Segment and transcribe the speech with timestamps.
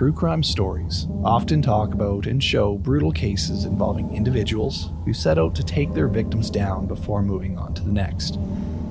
[0.00, 5.54] True crime stories often talk about and show brutal cases involving individuals who set out
[5.56, 8.36] to take their victims down before moving on to the next,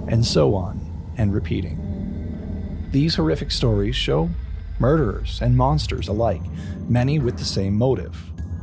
[0.07, 0.79] and so on
[1.17, 2.87] and repeating.
[2.91, 4.29] These horrific stories show
[4.77, 6.43] murderers and monsters alike,
[6.87, 8.15] many with the same motive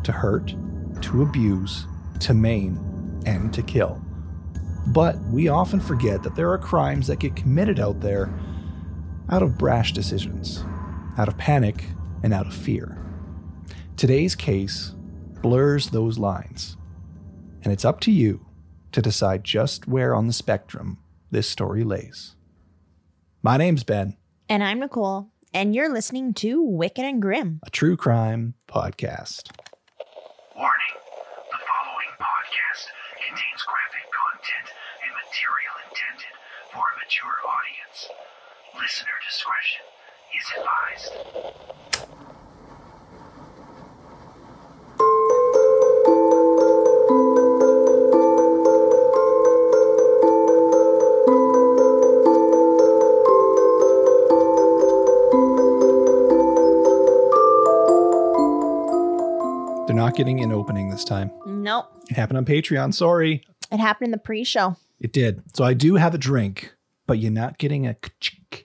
[0.04, 0.54] to hurt,
[1.00, 1.88] to abuse,
[2.20, 2.78] to maim,
[3.26, 4.00] and to kill.
[4.86, 8.32] But we often forget that there are crimes that get committed out there
[9.30, 10.64] out of brash decisions,
[11.18, 11.86] out of panic,
[12.26, 12.98] and out of fear.
[13.96, 14.92] Today's case
[15.42, 16.76] blurs those lines,
[17.62, 18.44] and it's up to you
[18.90, 20.98] to decide just where on the spectrum
[21.30, 22.34] this story lays.
[23.44, 24.16] My name's Ben,
[24.48, 27.60] And I'm Nicole, and you're listening to Wicked and Grim.
[27.64, 29.54] a true crime podcast.
[30.56, 30.96] Warning
[31.46, 32.90] the following podcast
[33.22, 34.66] contains graphic content
[35.06, 36.34] and material intended
[36.74, 38.10] for a mature audience.
[38.74, 39.85] Listener discretion
[40.38, 42.26] is advised.
[59.86, 61.30] They're not getting an opening this time.
[61.46, 61.86] Nope.
[62.10, 62.92] It happened on Patreon.
[62.92, 63.42] Sorry.
[63.70, 64.76] It happened in the pre show.
[64.98, 65.42] It did.
[65.54, 66.74] So I do have a drink,
[67.06, 68.64] but you're not getting a ka-chink.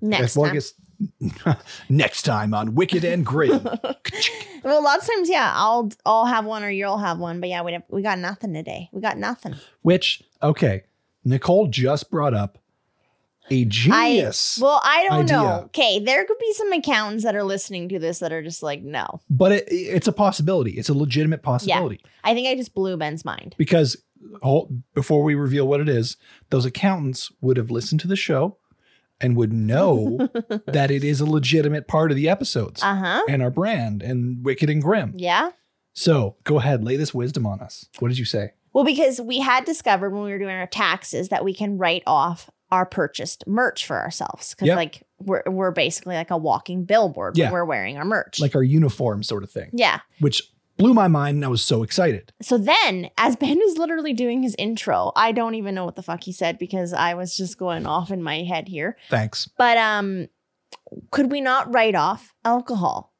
[0.00, 0.54] Next Well, I time.
[0.56, 0.74] guess-
[1.88, 3.68] next time on Wicked and Grim.
[4.64, 7.62] Well, lots of times, yeah, I'll I'll have one or you'll have one, but yeah,
[7.62, 8.88] we we got nothing today.
[8.90, 9.54] We got nothing.
[9.82, 10.82] Which, okay,
[11.24, 12.58] Nicole just brought up
[13.48, 14.60] a genius.
[14.60, 15.62] I well, I don't know.
[15.66, 18.82] Okay, there could be some accountants that are listening to this that are just like,
[18.82, 19.20] no.
[19.30, 20.72] but it, it's a possibility.
[20.72, 22.00] It's a legitimate possibility.
[22.24, 23.54] I think I just blew Ben's mind.
[23.56, 23.96] Because
[24.42, 26.16] oh, before we reveal what it is,
[26.50, 28.58] those accountants would have listened to the show
[29.20, 30.28] and would know
[30.66, 33.22] that it is a legitimate part of the episodes Uh huh.
[33.28, 35.14] and our brand and Wicked and Grim.
[35.16, 35.50] Yeah.
[35.94, 37.86] So go ahead, lay this wisdom on us.
[38.00, 38.52] What did you say?
[38.72, 42.02] Well, because we had discovered when we were doing our taxes that we can write
[42.06, 44.76] off our purchased merch for ourselves because Yeah.
[44.76, 47.46] like we're we're basically like a walking billboard Yeah.
[47.46, 48.38] when we're wearing our merch.
[48.40, 50.00] Like our uniform sort of thing, yeah.
[50.20, 50.42] which
[50.76, 52.32] blew my mind and I was so excited.
[52.42, 56.02] So then, as Ben is literally doing his intro, I don't even know what the
[56.02, 58.96] fuck he said because I was just going off in my head here.
[59.08, 59.48] Thanks.
[59.58, 60.28] But um,
[61.10, 63.12] could we not write off alcohol?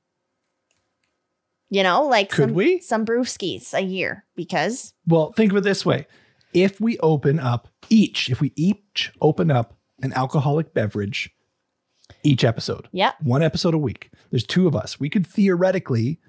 [1.68, 2.80] You know, like Could some, we?
[2.80, 6.06] some brewskis a year because Well, think of it this way.
[6.52, 11.30] If we open up each, if we each open up an alcoholic beverage
[12.22, 15.00] each episode, yeah, one episode a week, there's two of us.
[15.00, 16.20] We could theoretically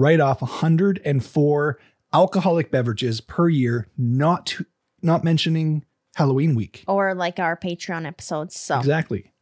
[0.00, 1.78] write off 104
[2.12, 4.56] alcoholic beverages per year, not
[5.02, 5.84] not mentioning
[6.16, 6.84] Halloween week.
[6.88, 8.58] or like our Patreon episodes.
[8.58, 9.32] So Exactly.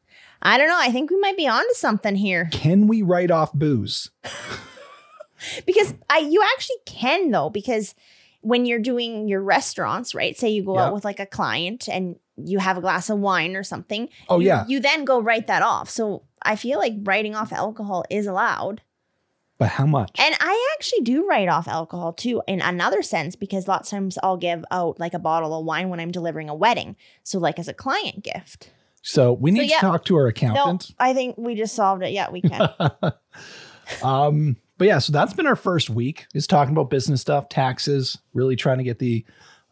[0.43, 0.79] I don't know.
[0.79, 4.11] I think we might be onto something here Can we write off booze?
[5.67, 7.95] because I you actually can though because
[8.41, 10.37] when you're doing your restaurants, right?
[10.39, 10.87] Say you go Yeah.
[10.87, 14.09] out with like a client and you have a glass of wine or something.
[14.29, 14.65] Oh, you- yeah.
[14.69, 15.91] You then go write that off.
[15.91, 18.81] So I feel like writing off alcohol is allowed.
[19.59, 20.13] But how much?
[20.19, 24.19] And I actually do write off alcohol too in another sense because lots of times
[24.23, 26.95] I'll give out like a bottle of wine when I'm delivering a wedding.
[27.25, 28.71] So like as a client gift.
[29.03, 29.81] so we need yeah.
[29.81, 30.95] to talk to our No, accountant.
[31.01, 32.13] I think we just solved it.
[32.13, 32.71] Yeah, we can.
[34.03, 38.17] um, but yeah, so that's been our first week is talking about business stuff, taxes,
[38.33, 39.25] really trying to get the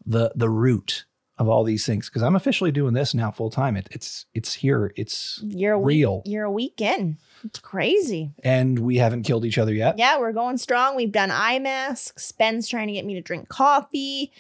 [0.05, 1.05] the the root
[1.39, 3.77] of all these things because I'm officially doing this now full time.
[3.77, 4.93] It, it's it's here.
[4.97, 7.19] It's You're a week, real, You're a week in.
[7.45, 8.33] It's crazy.
[8.43, 9.99] and we haven't killed each other yet.
[9.99, 10.97] Yeah, we're going strong.
[10.97, 12.33] We've done eye masks.
[12.33, 14.33] Ben's trying to get me to drink coffee.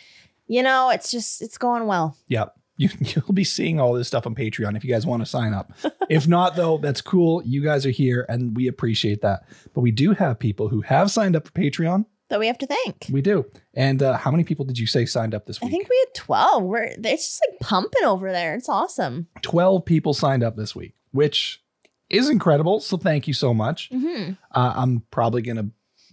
[0.46, 2.16] You know, it's just it's going well.
[2.28, 2.54] Yep.
[2.78, 5.52] You, you'll be seeing all this stuff on Patreon if you guys want to sign
[5.52, 5.72] up.
[6.08, 7.42] if not, though, that's cool.
[7.44, 9.44] You guys are here and we appreciate that.
[9.74, 12.06] But we do have people who have signed up for Patreon.
[12.28, 13.06] That we have to thank.
[13.10, 13.46] We do.
[13.74, 15.68] And uh, how many people did you say signed up this week?
[15.68, 16.62] I think we had 12.
[16.64, 18.54] We're it's just like pumping over there.
[18.56, 19.28] It's awesome.
[19.42, 21.62] 12 people signed up this week, which
[22.10, 22.80] is incredible.
[22.80, 23.88] So thank you so much.
[23.92, 25.70] hmm Uh, I'm probably going to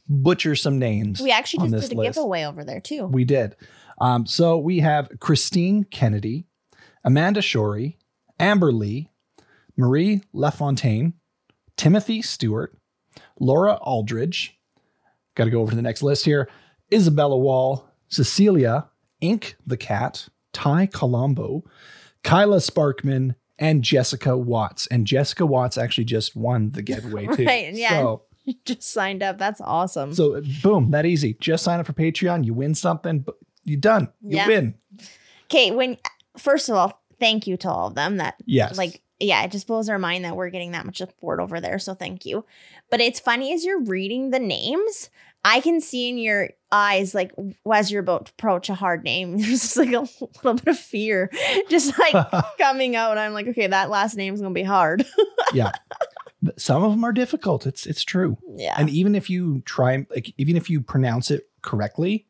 [0.07, 1.19] butcher some names.
[1.19, 2.15] We actually just this did a list.
[2.18, 3.06] giveaway over there too.
[3.07, 3.56] We did.
[4.00, 6.45] Um, so we have Christine Kennedy,
[7.04, 7.98] Amanda Shorey,
[8.39, 9.10] Amber Lee,
[9.77, 11.13] Marie LaFontaine,
[11.77, 12.75] Timothy Stewart,
[13.39, 14.60] Laura Aldridge.
[15.36, 16.50] Got to go over to the next list here.
[16.94, 18.88] Isabella Wall, Cecilia,
[19.22, 21.64] Ink the Cat, Ty Colombo,
[22.24, 24.88] Kyla Sparkman, and Jessica Watts.
[24.88, 27.46] And Jessica Watts actually just won the giveaway too.
[27.48, 27.90] Right, yeah.
[27.90, 28.24] So,
[28.66, 29.38] Just signed up.
[29.38, 30.14] That's awesome.
[30.14, 31.38] so boom, that easy.
[31.40, 32.44] Just sign up for Patreon.
[32.46, 33.20] You win something.
[33.20, 34.10] but You done.
[34.22, 34.48] You Yeah.
[34.48, 34.76] win.
[35.46, 35.98] Okay, when
[36.38, 38.78] first of all, thank you to all of them that Yes.
[38.78, 41.80] like yeah, it just blows our mind that we're getting that much support over there.
[41.80, 42.45] So thank you.
[42.89, 45.10] But it's funny as you're reading the names,
[45.45, 47.31] I can see in your eyes, like
[47.71, 50.77] as you're about to approach a hard name, there's just like a little bit of
[50.80, 51.30] fear
[51.69, 52.15] just like
[52.57, 53.18] coming out.
[53.18, 55.06] I'm like, okay, that last name's gonna be hard.
[55.54, 55.71] yeah.
[56.42, 57.65] But Some of them are difficult.
[57.65, 58.38] It's it's true.
[58.57, 58.75] yeah.
[58.77, 62.25] And even if you try, like, even if you pronounce it correctly,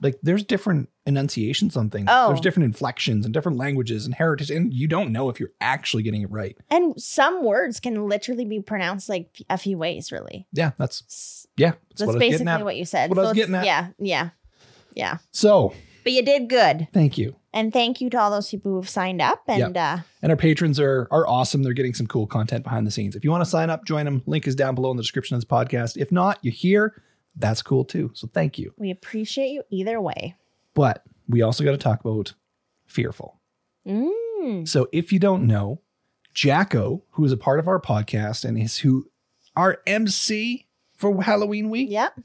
[0.00, 2.06] like, there's different enunciations on things.
[2.08, 2.28] Oh.
[2.28, 6.02] There's different inflections and different languages and heritage, and you don't know if you're actually
[6.04, 6.56] getting it right.
[6.70, 10.46] and some words can literally be pronounced like a few ways, really.
[10.52, 11.70] Yeah, that's yeah.
[11.70, 12.64] That's, That's what I was getting basically at.
[12.64, 13.10] what you said.
[13.10, 13.64] what I was getting at.
[13.64, 14.30] Yeah, yeah,
[14.94, 15.18] yeah.
[15.32, 15.74] So,
[16.04, 16.88] But you did good.
[16.92, 17.34] thank you.
[17.52, 19.42] And thank you to all those people who've signed up.
[19.48, 21.62] And uh And our patrons are are awesome.
[21.62, 23.16] They're getting some cool content behind the scenes.
[23.16, 24.22] If you want to sign up, join them.
[24.26, 25.96] Link is down below in the description of this podcast.
[25.96, 27.02] If not, you're here.
[27.34, 28.10] That's cool too.
[28.14, 28.74] So thank you.
[28.76, 30.36] we appreciate you either way.
[30.78, 32.34] But we also got to talk about
[32.86, 33.40] Fearful.
[33.86, 34.66] Mm.
[34.68, 35.80] So if you don't know,
[36.32, 39.10] Jacko, who is a part of our podcast and is who
[39.56, 42.20] our MC for Halloween week, Yep.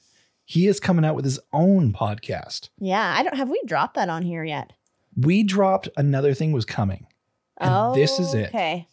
[0.45, 2.69] he is coming out with his own podcast.
[2.77, 3.15] Yeah.
[3.17, 4.71] I don't have we dropped that on here yet.
[5.17, 7.07] We dropped another thing was coming.
[7.57, 8.49] And oh this is it.
[8.49, 8.87] Okay.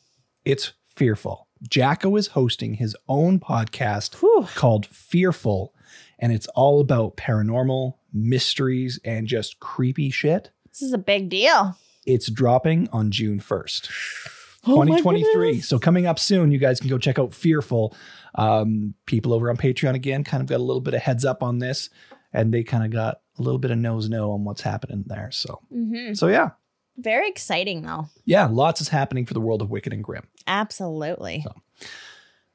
[0.46, 1.48] It's Fearful.
[1.68, 4.46] Jacko is hosting his own podcast Whew.
[4.54, 5.74] called Fearful,
[6.18, 10.50] and it's all about paranormal mysteries and just creepy shit.
[10.68, 11.76] This is a big deal.
[12.06, 13.90] It's dropping on June 1st.
[14.66, 15.24] Oh 2023.
[15.52, 15.66] goodness.
[15.70, 17.96] so coming up soon, you guys can go check out Fearful.
[18.34, 21.42] Um, people over on Patreon again kind of got a little bit of heads up
[21.42, 21.88] on this,
[22.34, 25.30] and they kind of got a little bit of nose know on what's happening there.
[25.32, 26.14] So, Mhm.
[26.14, 26.50] so yeah,
[26.98, 28.10] Very exciting though.
[28.26, 30.26] yeah, lots is happening for the world of Wicked and Grim.
[30.46, 31.40] Absolutely.
[31.42, 31.86] So.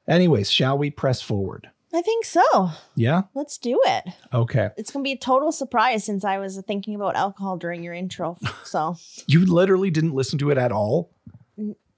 [0.07, 1.71] Anyways, shall we press forward?
[1.95, 2.71] I think so.
[2.95, 3.23] Yeah.
[3.33, 4.03] Let's do it.
[4.33, 4.69] Okay.
[4.77, 8.37] It's gonna be a total surprise since I was thinking about alcohol during your intro.
[8.65, 8.97] So
[9.27, 11.09] You literally didn't listen to it at all.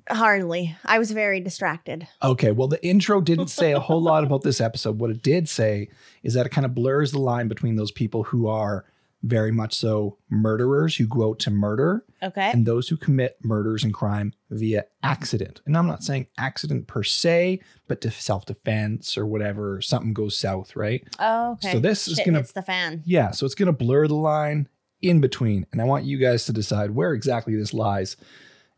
[0.10, 0.76] hardly.
[0.86, 2.08] I was very distracted.
[2.22, 5.00] Okay, well, the intro didn't say a whole lot about this episode.
[5.00, 5.90] What it did say
[6.24, 8.86] is that it kind of blurs the line between those people who are
[9.24, 12.52] very much so murderers who go out to murder Okay.
[12.52, 15.60] and those who commit murders and crime via accident.
[15.66, 20.38] And I'm not saying accident per se, but to self defense or whatever, something goes
[20.38, 21.04] south, right?
[21.20, 21.72] Oh, okay.
[21.72, 23.02] So this is gonna- hits the fan.
[23.06, 24.68] Yeah, so it's going to blur the line
[25.02, 25.66] in between.
[25.72, 28.18] And I want you guys to decide where exactly this lies.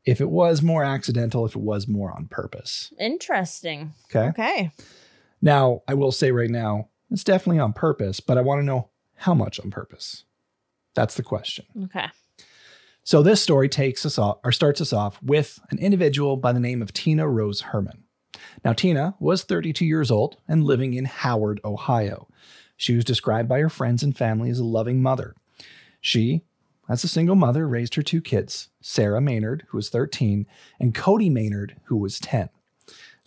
[0.06, 2.92] If it was more accidental, if it was more on purpose.
[3.00, 3.94] Interesting.
[4.09, 4.30] Okay.
[4.30, 4.71] Okay.
[5.42, 8.89] Now, I will say right now, it's definitely on purpose, but I want to know
[9.15, 10.24] how much on purpose.
[10.94, 11.65] That's the question.
[11.86, 12.07] Okay.
[13.03, 16.59] So this story takes us off or starts us off with an individual by the
[16.59, 18.03] name of Tina Rose Herrmann.
[18.63, 22.27] Now, Tina was 32 years old and living in Howard, Ohio.
[22.77, 25.36] She was described by her friends and family as a loving mother.
[26.00, 26.44] She,
[26.88, 30.45] as a single mother, raised her two kids, Sarah Maynard, who was 13,
[30.80, 32.49] and Cody Maynard, who was 10.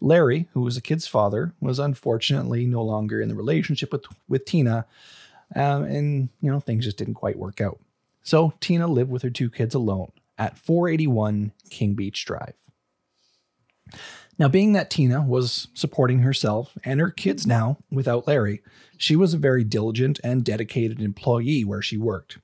[0.00, 4.44] Larry, who was the kid's father, was unfortunately no longer in the relationship with, with
[4.44, 4.86] Tina,
[5.54, 7.78] um, and you know things just didn't quite work out.
[8.22, 12.54] So Tina lived with her two kids alone at 481 King Beach Drive.
[14.38, 18.62] Now, being that Tina was supporting herself and her kids now without Larry,
[18.96, 22.38] she was a very diligent and dedicated employee where she worked,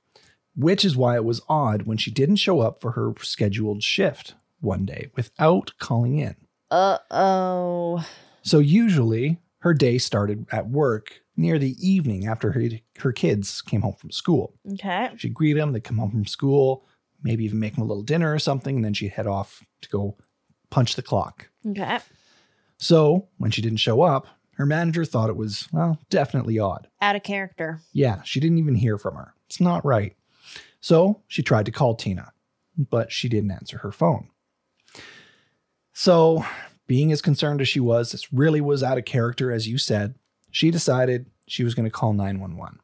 [0.55, 4.35] which is why it was odd when she didn't show up for her scheduled shift
[4.61, 6.37] one day without calling in.
[6.71, 8.07] Uh oh.
[8.43, 12.53] So usually her day started at work near the evening after
[13.00, 14.55] her, kids came home from school.
[14.73, 15.11] Okay.
[15.17, 16.85] She'd greet them, they'd come home from school,
[17.23, 19.88] maybe even make them a little dinner or something, and then she'd head off to
[19.88, 20.17] go
[20.71, 21.49] punch the clock.
[21.67, 21.99] Okay.
[22.78, 26.88] So when she didn't show up, her manager thought it was, well, definitely odd.
[27.00, 27.81] Out of character.
[27.93, 29.35] Yeah, she didn't even hear from her.
[29.47, 30.17] It's not right.
[30.81, 32.33] So she tried to call Tina,
[32.76, 34.28] but she didn't answer her phone.
[35.93, 36.45] So,
[36.87, 40.14] being as concerned as she was, this really was out of character, as you said,
[40.50, 42.78] she decided she was going to call 911.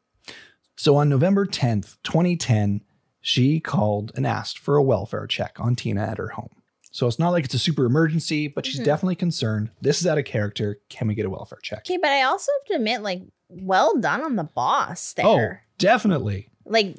[0.76, 2.81] So, on November 10th, 2010,
[3.21, 6.50] she called and asked for a welfare check on Tina at her home.
[6.90, 8.85] So, it's not like it's a super emergency, but she's Mhm.
[8.85, 9.71] definitely concerned.
[9.81, 10.78] This is out of character.
[10.88, 11.81] Can we get a welfare check?
[11.81, 15.26] Okay, but I also have to admit, like, well done on the boss there.
[15.64, 16.49] Oh, definitely.
[16.64, 16.97] Like,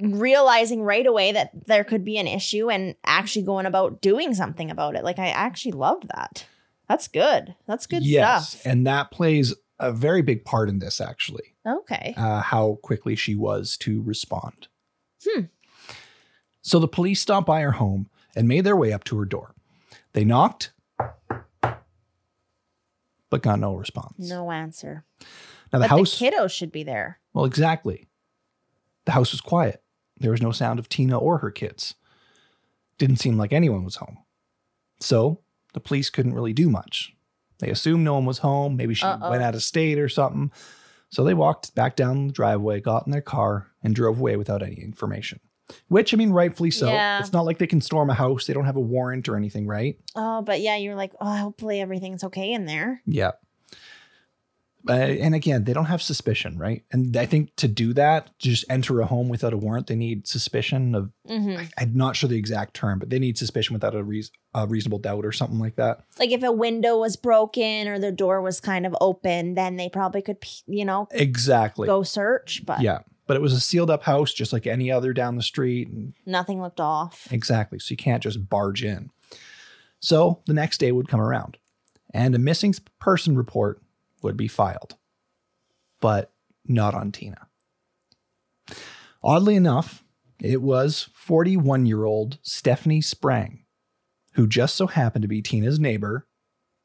[0.00, 4.70] realizing right away that there could be an issue and actually going about doing something
[4.70, 5.04] about it.
[5.04, 6.46] Like I actually love that.
[6.88, 7.54] That's good.
[7.66, 8.66] That's good yes, stuff.
[8.66, 11.54] and that plays a very big part in this actually.
[11.66, 12.14] Okay.
[12.16, 14.68] uh, how quickly she was to respond.
[15.26, 15.42] Hmm.
[16.62, 19.54] So the police stopped by her home and made their way up to her door.
[20.12, 20.72] They knocked,
[23.30, 24.14] but got no response.
[24.18, 25.04] No answer.
[25.72, 27.18] Now the but house, the kiddos should be there.
[27.32, 28.06] well, exactly.
[29.06, 29.82] The house was quiet.
[30.18, 31.94] There was no sound of Tina or her kids.
[32.98, 34.18] Didn't seem like anyone was home.
[35.00, 35.40] So
[35.72, 37.14] the police couldn't really do much.
[37.60, 38.76] They assumed no one was home.
[38.76, 39.30] Maybe she Uh-oh.
[39.30, 40.50] went out of state or something.
[41.10, 44.62] So they walked back down the driveway, got in their car, and drove away without
[44.62, 45.40] any information.
[45.88, 46.88] Which, I mean, rightfully so.
[46.88, 47.20] Yeah.
[47.20, 48.46] It's not like they can storm a house.
[48.46, 49.96] They don't have a warrant or anything, right?
[50.16, 53.02] Oh, but yeah, you're like, oh, hopefully everything's okay in there.
[53.06, 53.32] Yeah.
[54.88, 56.84] Uh, and again, they don't have suspicion, right?
[56.90, 60.26] And I think to do that, just enter a home without a warrant, they need
[60.26, 64.02] suspicion of, hmm I'm not sure the exact term, but they need suspicion without a,
[64.02, 66.00] reas a reasonable doubt or something like that.
[66.18, 69.88] Like if a window was broken or the door was kind of open, then they
[69.88, 71.86] probably could, you know, Exactly.
[71.86, 72.62] go search.
[72.64, 73.00] But Yeah.
[73.26, 75.88] But it was a sealed up house, just like any other down the street.
[75.88, 77.28] And nothing looked off.
[77.30, 77.78] exactly.
[77.78, 79.10] So you can't just barge in.
[80.00, 81.56] So the next day would come around
[82.12, 83.80] and a missing person report
[84.22, 84.96] would be filed,
[86.00, 86.32] but
[86.66, 87.48] not on Tina.
[89.22, 90.02] Oddly enough,
[90.40, 93.64] it was 41 year old Stephanie Sprang,
[94.34, 96.26] who just so happened to be Tina's neighbor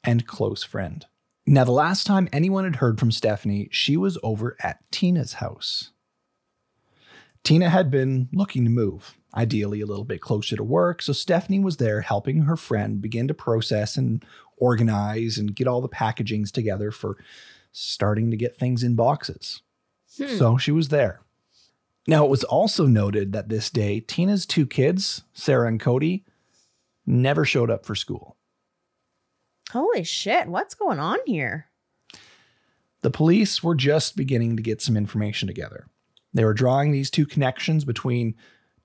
[0.04, 1.06] and close friend.
[1.48, 5.92] Now, the last time anyone had heard from Stephanie, she was over at Tina's house.
[7.44, 11.60] Tina had been looking to move, ideally a little bit closer to work, so Stephanie
[11.60, 14.24] was there helping her friend begin to process and
[14.58, 17.18] organize and get all the packagings together for
[17.72, 19.62] starting to get things in boxes.
[20.18, 20.38] Hmm.
[20.38, 21.22] So she was there.
[22.08, 26.24] Now, it was also noted that this day, Tina's two kids, Sarah and Cody,
[27.06, 28.38] never showed up for school.
[29.72, 31.68] Holy shit, what's going on here?
[33.01, 35.88] The police were just beginning to get some information together.
[36.34, 38.36] They were drawing these two connections between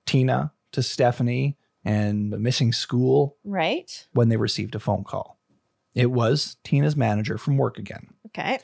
[0.05, 4.07] Tina to Stephanie and the missing school Right?
[4.13, 5.39] when they received a phone call.
[5.95, 8.07] It was Tina's manager from work again.
[8.27, 8.59] Okay.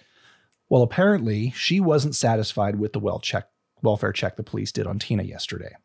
[0.69, 3.49] Well, apparently, she wasn't satisfied with the well check,
[3.81, 5.75] welfare check the police did on Tina yesterday.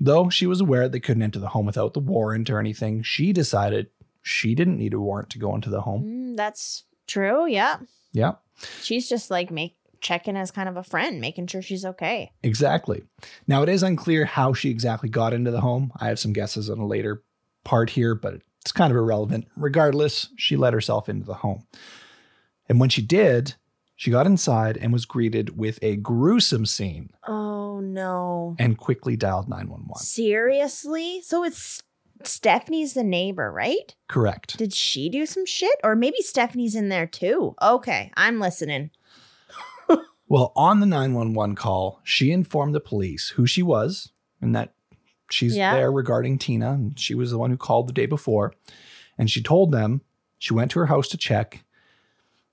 [0.00, 3.32] Though she was aware they couldn't enter the home without the warrant or anything, she
[3.32, 3.88] decided
[4.22, 6.04] she didn't need a warrant to go into the home.
[6.04, 7.46] Mm, that's true.
[7.46, 7.78] Yeah.
[8.12, 8.34] Yeah,
[8.80, 12.30] She's just like make checking as kind of a friend, making sure she's okay.
[12.44, 13.02] exactly.
[13.48, 15.90] Now, it is unclear how she exactly got into the home.
[15.98, 17.24] I have some guesses on a later
[17.64, 19.48] part here, but it's kind of irrelevant.
[19.56, 21.66] Regardless, she let herself into the home.
[22.68, 23.54] And when she did,
[23.96, 28.56] she got inside and was greeted with a gruesome scene Oh no.
[28.58, 29.96] and quickly dialed 911.
[29.96, 31.20] Seriously?
[31.22, 31.82] So it's
[32.22, 33.94] Stephanie's the neighbor, right?
[34.08, 34.56] Correct.
[34.56, 35.78] Did she do some shit?
[35.84, 37.54] Or maybe Stephanie's in there too.
[37.60, 38.90] Okay, I'm listening.
[40.28, 44.74] Well, on the 911 call, she informed the police who she was and that
[45.30, 45.74] she's Yeah.
[45.74, 46.72] there regarding Tina.
[46.72, 48.54] And she was the one who called the day before.
[49.18, 50.00] And she told them
[50.38, 51.64] she went to her house to check.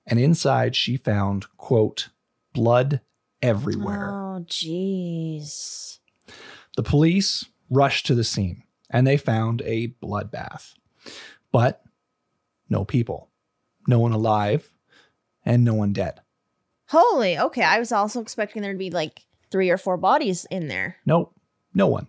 [0.06, 2.10] And inside, she found, quote,
[2.54, 3.02] blood
[3.42, 4.10] everywhere.
[4.12, 6.00] Oh, jeez.
[6.76, 10.74] The police rushed to the scene and they found a bloodbath,
[11.52, 11.84] but
[12.70, 13.30] no people,
[13.88, 14.72] no one alive,
[15.46, 16.20] and no one dead.
[16.92, 17.64] Holy, okay.
[17.64, 20.98] I was also expecting there to be like three or four bodies in there.
[21.06, 21.34] Nope,
[21.74, 22.08] no one.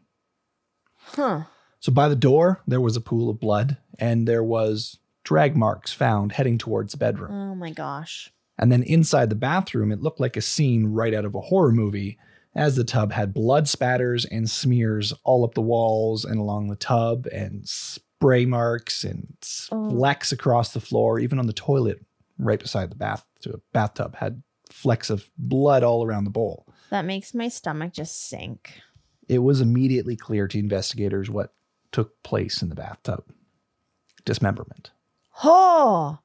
[0.97, 1.45] Huh.
[1.79, 5.93] So by the door, there was a pool of blood and there was drag marks
[5.93, 7.31] found heading towards the bedroom.
[7.33, 8.33] Oh my gosh.
[8.59, 11.73] And then inside the bathroom, it looked like a scene right out of a horror
[11.73, 12.19] movie,
[12.55, 16.77] as the tub had blood spatters and smears all up the walls and along the
[16.77, 19.37] tub, and spray marks and
[19.71, 19.91] Oh.
[19.91, 22.05] flecks across the floor, even on the toilet
[22.39, 23.25] right beside the bath
[23.73, 26.67] bathtub had flecks of blood all around the bowl.
[26.91, 28.81] That makes my stomach just sink.
[29.29, 31.53] It was immediately clear to investigators what
[31.91, 33.25] took place in the bathtub.
[34.25, 34.91] Dismemberment.
[35.43, 36.19] Oh,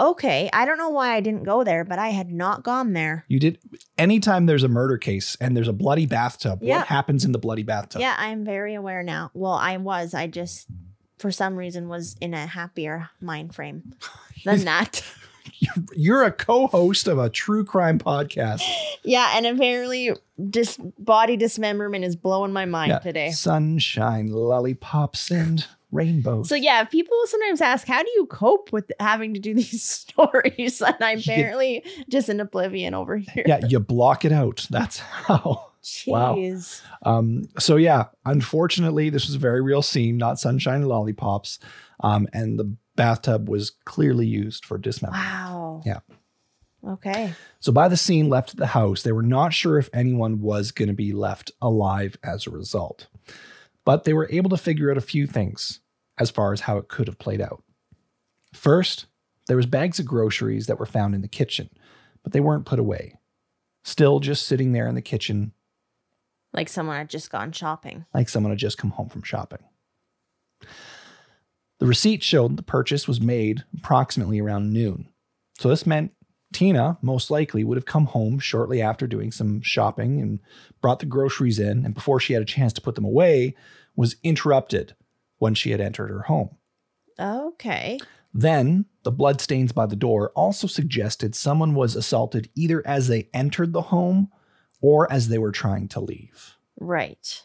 [0.00, 0.48] okay.
[0.52, 3.24] I don't know why I didn't go there, but I had not gone there.
[3.28, 3.58] You did
[3.98, 6.78] anytime there's a murder case and there's a bloody bathtub, Yeah.
[6.78, 8.00] what happens in the bloody bathtub?
[8.00, 9.30] Yeah, I'm very aware now.
[9.34, 10.14] Well, I was.
[10.14, 10.66] I just,
[11.18, 13.94] for some reason, was in a happier mind frame
[14.44, 15.02] than that.
[15.96, 18.62] You're a co-host of a true crime podcast.
[19.04, 20.12] yeah, and apparently,
[20.50, 22.98] dis- body dismemberment is blowing my mind Yeah.
[23.00, 23.30] today.
[23.30, 26.48] Sunshine, lollipops, and rainbows.
[26.48, 30.80] So yeah, people sometimes ask, "How do you cope with having to do these stories?"
[30.80, 33.44] And I'm apparently just in oblivion over here.
[33.46, 34.66] yeah, you block it out.
[34.70, 35.70] That's how.
[36.08, 36.34] Wow.
[36.34, 36.82] Jeez.
[37.04, 41.60] Um, so yeah, unfortunately, this was a very real scene, not sunshine and lollipops.
[42.00, 45.24] Um, and the bathtub was clearly used for dismemberment.
[45.28, 45.82] Wow.
[45.84, 46.00] Yeah.
[46.86, 47.32] Okay.
[47.60, 50.88] So by the scene left the house, they were not sure if anyone was going
[50.88, 53.08] to be left alive as a result.
[53.84, 55.80] But they were able to figure out a few things
[56.18, 57.62] as far as how it could have played out.
[58.52, 59.06] First,
[59.48, 61.70] there was bags of groceries that were found in the kitchen,
[62.22, 63.18] but they weren't put away.
[63.84, 65.52] Still just sitting there in the kitchen
[66.52, 68.06] Like someone had just gone shopping.
[68.14, 69.60] like someone had just come home from shopping.
[71.78, 75.08] The receipt showed the purchase was made approximately around noon.
[75.58, 76.12] So this meant
[76.52, 80.40] Tina most likely would have come home shortly after doing some shopping and
[80.80, 83.54] brought the groceries in, and before she had a chance to put them away,
[83.94, 84.94] was interrupted
[85.38, 86.56] when she had entered her home.
[87.18, 87.98] Okay.
[88.32, 93.72] Then the bloodstains by the door also suggested someone was assaulted either as they entered
[93.72, 94.30] the home
[94.80, 96.56] or as they were trying to leave.
[96.78, 97.42] Right.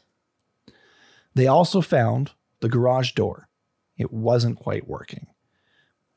[1.33, 3.47] They also found the garage door.
[4.01, 5.27] It wasn't quite working.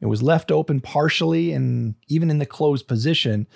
[0.00, 3.46] It was left open partially, and even in the closed position,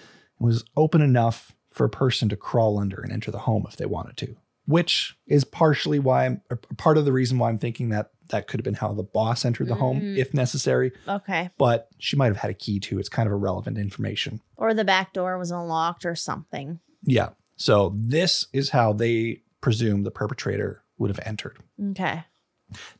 [0.40, 3.76] it was open enough for a person to crawl under and enter the home if
[3.76, 4.36] they wanted to.
[4.66, 8.46] Which is partially why I'm or part of the reason why I'm thinking that that
[8.46, 10.18] could have been how the boss entered the home Mm.
[10.18, 10.92] if necessary.
[11.08, 11.48] Okay.
[11.56, 12.98] But she might have had a key too.
[12.98, 14.42] It's kind of irrelevant information.
[14.58, 16.80] Or the back door was unlocked or something.
[17.02, 17.30] Yeah.
[17.56, 21.58] So this is how they presume the perpetrator would have entered.
[21.92, 22.24] Okay.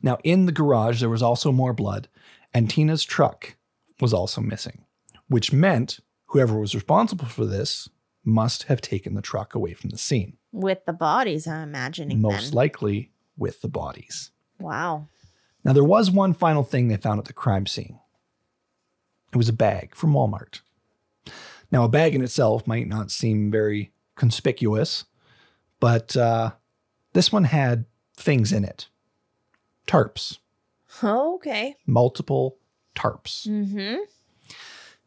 [0.01, 2.07] Now, in the garage, there was also more blood,
[2.53, 3.55] and Tina's truck
[4.01, 4.85] was also missing,
[5.27, 7.89] which meant whoever was responsible for this
[8.25, 12.21] must have taken the truck away from the scene, With the bodies, I'm imagining.
[12.21, 12.53] most then.
[12.53, 14.31] likely with the bodies.
[14.59, 15.07] Wow.
[15.63, 17.99] Now, there was one final thing they found at the crime scene
[19.31, 20.61] it was a bag from Walmart.
[21.71, 25.05] Now, a bag in itself might not seem very conspicuous,
[25.79, 26.51] but uh,
[27.13, 27.85] this one had
[28.17, 28.88] things in it
[29.89, 30.37] tarps,
[31.03, 31.75] Okay.
[31.85, 32.57] multiple
[32.95, 33.47] tarps.
[33.47, 33.97] Mm-hmm.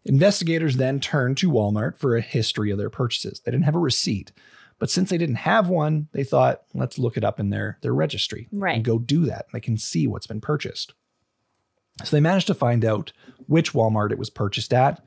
[0.05, 3.41] Investigators then turned to Walmart for a history of their purchases.
[3.41, 4.33] They didn't have a receipt,
[4.79, 7.95] but since they didn't have one, they thought, let's look it up in their, their
[7.95, 8.75] registry Right.
[8.77, 9.47] and go do that.
[9.53, 10.95] They can see what's been purchased.
[12.03, 13.13] So they managed to find out
[13.47, 15.05] which Walmart it was purchased at,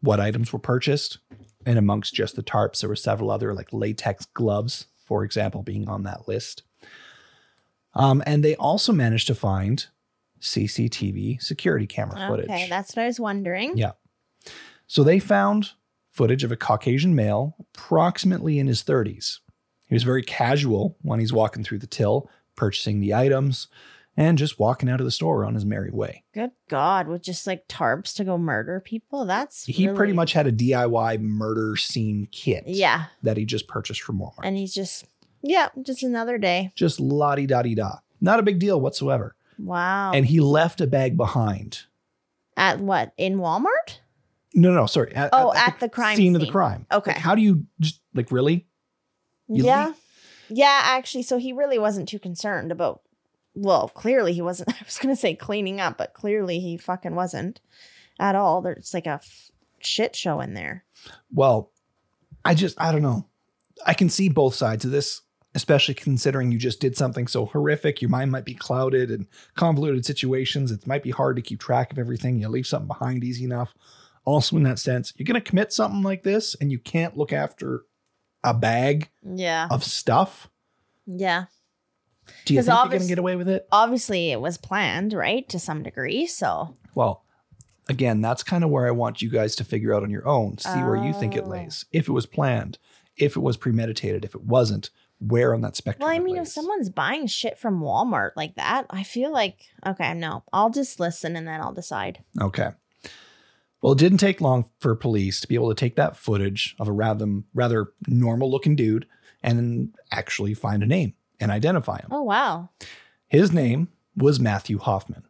[0.00, 1.18] what items were purchased,
[1.64, 5.88] and amongst just the tarps, there were several other like latex gloves, for example, being
[5.88, 6.62] on that list.
[7.96, 9.86] Um, and they also managed to find
[10.40, 12.46] CCTV security camera footage.
[12.50, 13.76] Okay, that's what I was wondering.
[13.76, 13.92] Yeah.
[14.86, 15.72] So they found
[16.12, 19.38] footage of a Caucasian male, approximately in his 30s.
[19.86, 23.68] He was very casual when he's walking through the till, purchasing the items,
[24.16, 26.24] and just walking out of the store on his merry way.
[26.32, 29.26] Good God, with just like tarps to go murder people.
[29.26, 33.68] That's He really- pretty much had a DIY murder scene kit yeah, that he just
[33.68, 34.40] purchased from Walmart.
[34.44, 35.04] and he's just
[35.42, 36.72] yeah, just another day.
[36.74, 37.96] just la di da di da.
[38.20, 39.34] Not a big deal whatsoever.
[39.58, 40.12] Wow.
[40.12, 41.84] And he left a bag behind.
[42.56, 43.98] at what in Walmart?
[44.54, 45.14] No, no, sorry.
[45.14, 46.86] At, Oh, at the crime scene of the crime.
[46.90, 47.10] Okay.
[47.12, 48.66] Like, how do you just like really?
[49.48, 49.94] You yeah, leave-
[50.58, 50.80] yeah.
[50.84, 53.02] Actually, so he really wasn't too concerned about.
[53.54, 54.70] Well, clearly he wasn't.
[54.80, 57.60] I was gonna say cleaning up, but clearly he fucking wasn't
[58.18, 58.62] at all.
[58.62, 60.84] There's like a f- shit show in there.
[61.32, 61.70] Well,
[62.44, 63.26] I just I don't know.
[63.86, 65.20] I can see both sides of this,
[65.56, 68.02] especially considering you just did something so horrific.
[68.02, 70.70] Your mind might be clouded and convoluted situations.
[70.70, 72.38] It might be hard to keep track of everything.
[72.38, 73.74] You leave something behind easy enough.
[74.26, 77.32] Also, in that sense, you're going to commit something like this and you can't look
[77.32, 77.84] after
[78.44, 80.48] a bag Yeah, of stuff.
[81.06, 81.46] yeah.
[82.44, 83.66] Do you think you're going to get away with it?
[83.72, 86.26] Obviously, it was planned, right, to some degree.
[86.26, 87.24] So Well,
[87.88, 90.58] again, that's kind of where I want you guys to figure out on your own,
[90.58, 91.48] see where you think it Oh.
[91.50, 91.84] lays.
[91.92, 92.78] If it was planned,
[93.16, 96.06] if it was premeditated, if it wasn't, where on that spectrum?
[96.06, 100.14] Well, I mean, if someone's buying shit from Walmart like that, I feel like okay,
[100.14, 102.22] no, I'll just listen and then I'll decide.
[102.40, 102.70] Okay.
[103.82, 106.88] Well, it didn't take long for police to be able to take that footage of
[106.88, 109.06] a rather rather normal looking dude
[109.42, 112.08] and actually find a name and identify him.
[112.10, 112.70] Oh wow,
[113.28, 115.24] His name was Matthew Hoffman,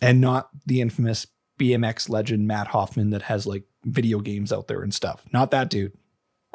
[0.00, 1.26] and not the infamous
[1.58, 5.24] BMX legend Matt Hoffman that has like video games out there and stuff.
[5.32, 5.92] Not that dude.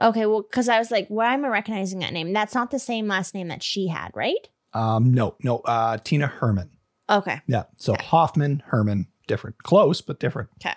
[0.02, 2.34] Okay, well, because I was like, why am I recognizing that name?
[2.34, 4.48] That's not the same last name that she had, right?
[4.74, 6.70] Um, no, no, uh, Tina Herrmann.
[7.10, 7.64] Okay, Yeah.
[7.78, 8.06] So Okay.
[8.06, 9.64] Hoffman, Herrmann, different.
[9.64, 10.50] Close, but different.
[10.60, 10.76] Okay.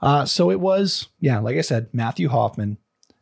[0.00, 2.78] Uh, so it was, yeah, like I said, Matthew Hoffman.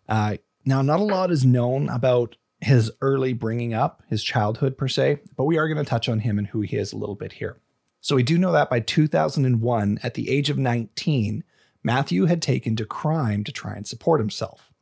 [0.08, 4.86] Uh, now, not a lot is known about his early bringing up, his childhood per
[4.86, 7.14] se, but we are going to touch on him and who he is a little
[7.14, 7.58] bit here.
[8.00, 11.44] So we do know that by 2001, at the age of 19,
[11.82, 14.72] Matthew had taken to crime to try and support himself.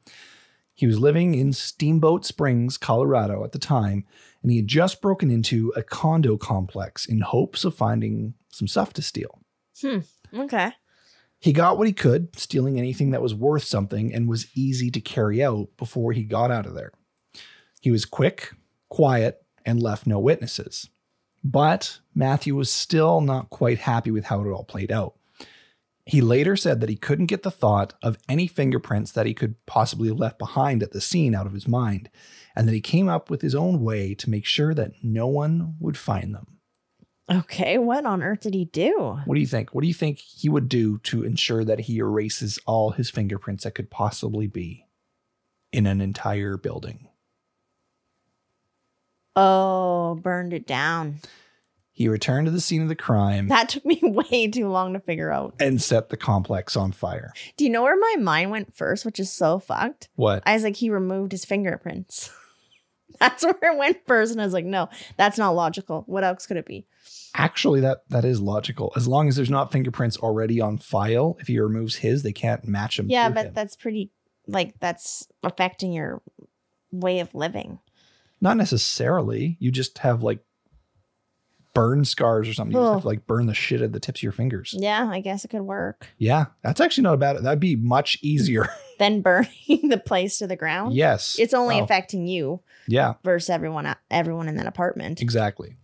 [0.74, 4.06] He was living in Steamboat Springs, Colorado at the time,
[4.42, 8.92] and he had just broken into a condo complex in hopes of finding some stuff
[8.94, 9.40] to steal.
[9.80, 9.98] Hmm.
[10.34, 10.72] Okay.
[11.38, 15.00] He got what he could, stealing anything that was worth something and was easy to
[15.00, 16.92] carry out before he got out of there.
[17.80, 18.52] He was quick,
[18.88, 20.88] quiet, and left no witnesses.
[21.42, 25.14] But Matthew was still not quite happy with how it all played out.
[26.10, 29.54] He later said that he couldn't get the thought of any fingerprints that he could
[29.64, 32.10] possibly have left behind at the scene out of his mind,
[32.56, 35.76] and that he came up with his own way to make sure that no one
[35.78, 36.58] would find them.
[37.30, 37.78] Okay.
[37.78, 39.20] What on earth did he do?
[39.24, 39.72] What do you think?
[39.72, 43.62] What do you think he would do to ensure that he erases all his fingerprints
[43.62, 44.86] that could possibly be
[45.72, 47.06] in an entire building?
[49.36, 51.20] Oh, burned it down.
[52.00, 55.00] He returned to the scene of the crime That took me way too long to
[55.00, 55.54] figure out.
[55.60, 57.34] and set the complex on fire.
[57.58, 60.08] Do you know where my mind went first, which is so fucked?
[60.16, 60.42] What?
[60.46, 62.30] I was like, he removed his fingerprints.
[63.20, 64.32] That's where it went first.
[64.32, 66.04] And I was like, no, that's not logical.
[66.06, 66.86] What else could it be?
[67.34, 68.92] Actually, that that is logical.
[68.96, 72.64] As long as there's not fingerprints already on file, if he removes his, they can't
[72.66, 73.10] match him.
[73.10, 73.52] Yeah, but him.
[73.52, 74.10] that's pretty,
[74.46, 76.22] like, that's affecting your
[76.92, 77.80] way of living.
[78.40, 79.58] not necessarily.
[79.60, 80.38] You just have like
[81.74, 82.74] burn scars or something.
[82.76, 84.74] You just have to like burn the shit at the tips of your fingers.
[84.76, 86.08] Yeah, I guess it could work.
[86.18, 87.36] Yeah, that's actually not bad.
[87.42, 88.68] That'd be much easier.
[88.98, 90.94] Then burning the place to the ground.
[90.94, 93.14] yes, It's only Oh, affecting you yeah.
[93.24, 95.22] versus everyone everyone in that apartment.
[95.22, 95.76] Exactly.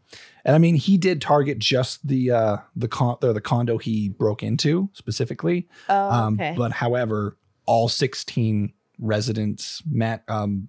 [0.44, 4.08] And I mean, he did target just the uh the con or the condo he
[4.08, 5.68] broke into specifically.
[5.88, 6.54] Oh, um, okay.
[6.56, 10.68] But however, all 16 residents met um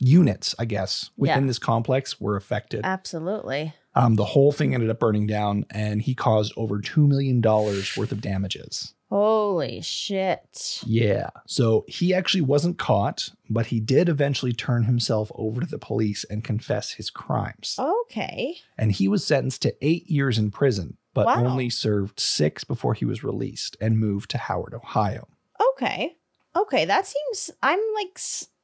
[0.00, 1.46] units, I guess, within Yeah.
[1.48, 2.80] this complex were affected.
[2.84, 3.72] Absolutely.
[3.94, 7.96] Um, the whole thing ended up burning down, and he caused over two million dollars
[7.96, 8.92] worth of damages.
[9.08, 10.82] Holy shit.
[10.84, 11.30] Yeah.
[11.46, 16.24] So he actually wasn't caught, but he did eventually turn himself over to the police
[16.28, 17.76] and confess his crimes.
[17.78, 18.56] Okay.
[18.78, 21.44] and he was sentenced to eight years in prison, but Wow.
[21.44, 25.26] only served six before he was released and moved to Howard, Ohio.
[25.72, 26.16] Okay.
[26.54, 26.84] Okay.
[26.84, 28.18] That seems, I'm like,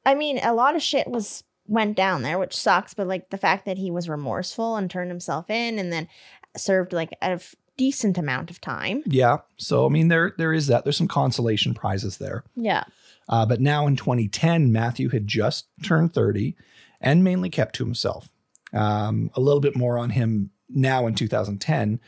[0.05, 3.37] I mean, a lot of shit was, went down there, which sucks, but like the
[3.37, 6.07] fact that he was remorseful and turned himself in and then
[6.57, 9.03] served like a f- decent amount of time.
[9.05, 10.83] Yeah, so I mean, there there is that.
[10.83, 12.43] There's some consolation prizes there.
[12.55, 12.83] Yeah.
[13.29, 16.55] Uh, but now in 2010, Matthew had just turned 30
[16.99, 18.29] and mainly kept to himself.
[18.73, 21.99] Um, a little bit more on him now in 2010.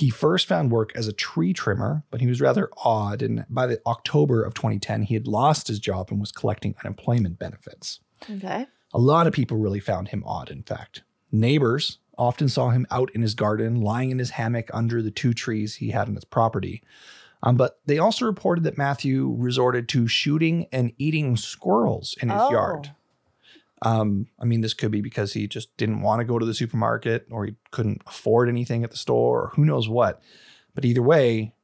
[0.00, 3.20] He first found work as a tree trimmer, but he was rather odd.
[3.20, 7.38] And by the October of 2010, he had lost his job and was collecting unemployment
[7.38, 8.00] benefits.
[8.30, 8.66] Okay.
[8.94, 11.02] A lot of people really found him odd, in fact.
[11.30, 15.34] Neighbors often saw him out in his garden, lying in his hammock under the two
[15.34, 16.82] trees he had on his property.
[17.42, 22.40] Um, but they also reported that Matthew resorted to shooting and eating squirrels in his
[22.40, 22.50] Oh.
[22.50, 22.92] yard.
[23.82, 26.54] Um, I mean, this could be because he just didn't want to go to the
[26.54, 30.20] supermarket or he couldn't afford anything at the store or who knows what.
[30.74, 31.54] But either way,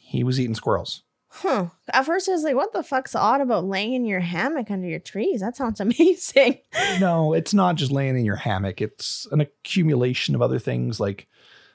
[0.00, 1.02] he was eating squirrels.
[1.28, 1.68] Huh.
[1.92, 4.86] At first, I was like, what the fuck's odd about laying in your hammock under
[4.86, 5.40] your trees?
[5.40, 6.58] That sounds amazing.
[7.00, 8.82] no, it's not just laying in your hammock.
[8.82, 11.28] It's an accumulation of other things like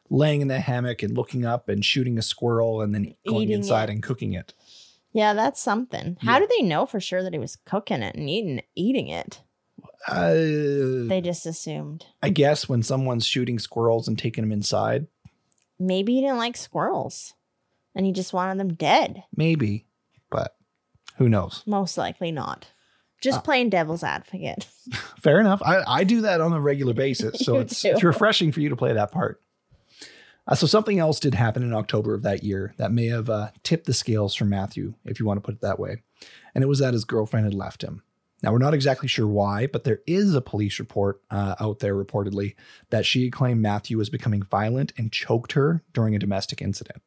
[0.10, 3.56] laying in the hammock and looking up and shooting a squirrel and then going Eating
[3.56, 3.93] inside it.
[3.93, 4.54] and cooking it.
[5.12, 6.17] yeah, that's something.
[6.21, 6.39] How Yeah.
[6.41, 9.41] do they know for sure that he was cooking it and eating eating it?
[10.08, 10.34] Uh,
[11.08, 12.06] They just assumed.
[12.22, 15.08] I guess when someone's shooting squirrels and taking them inside,
[15.80, 17.34] Maybe he didn't like squirrels
[17.96, 19.24] and he just wanted them dead.
[19.36, 19.86] maybe,
[20.32, 20.56] but
[21.18, 21.64] who knows?
[21.68, 22.68] Most likely not.
[23.22, 24.68] Just Uh, plain devil's advocate.
[25.22, 25.62] Fair enough.
[25.66, 27.90] I, I do that on a regular basis, so it's, do.
[27.92, 29.42] it's refreshing for you to play that part.
[30.48, 33.50] Uh, so something else did happen in October of that year that may have uh,
[33.64, 35.98] tipped the scales for Matthew, if you want to put it that way,
[36.56, 38.02] and it was that his girlfriend had left him.
[38.43, 41.95] Now we're not exactly sure why, but there is a police report uh, out there
[41.95, 42.56] reportedly
[42.91, 47.02] that she claimed Matthew was becoming violent and choked her during a domestic incident.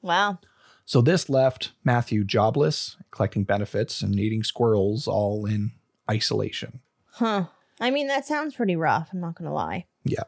[0.00, 0.38] Wow.
[0.86, 5.72] So this left Matthew jobless, collecting benefits, and eating squirrels, all in
[6.10, 6.80] isolation.
[7.12, 7.46] Huh.
[7.80, 9.08] I mean, that sounds pretty rough.
[9.12, 9.86] I'm not going to lie.
[10.04, 10.24] Yeah.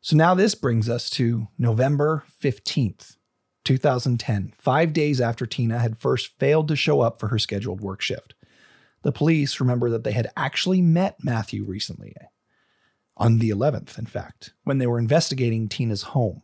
[0.00, 3.16] So now this brings us to November 15th,
[3.64, 8.02] 2010, five days after Tina had first failed to show up for her scheduled work
[8.02, 8.34] shift.
[9.04, 12.14] The police remember that they had actually met Matthew recently,
[13.16, 16.42] on the 11th, in fact, when they were investigating Tina's home.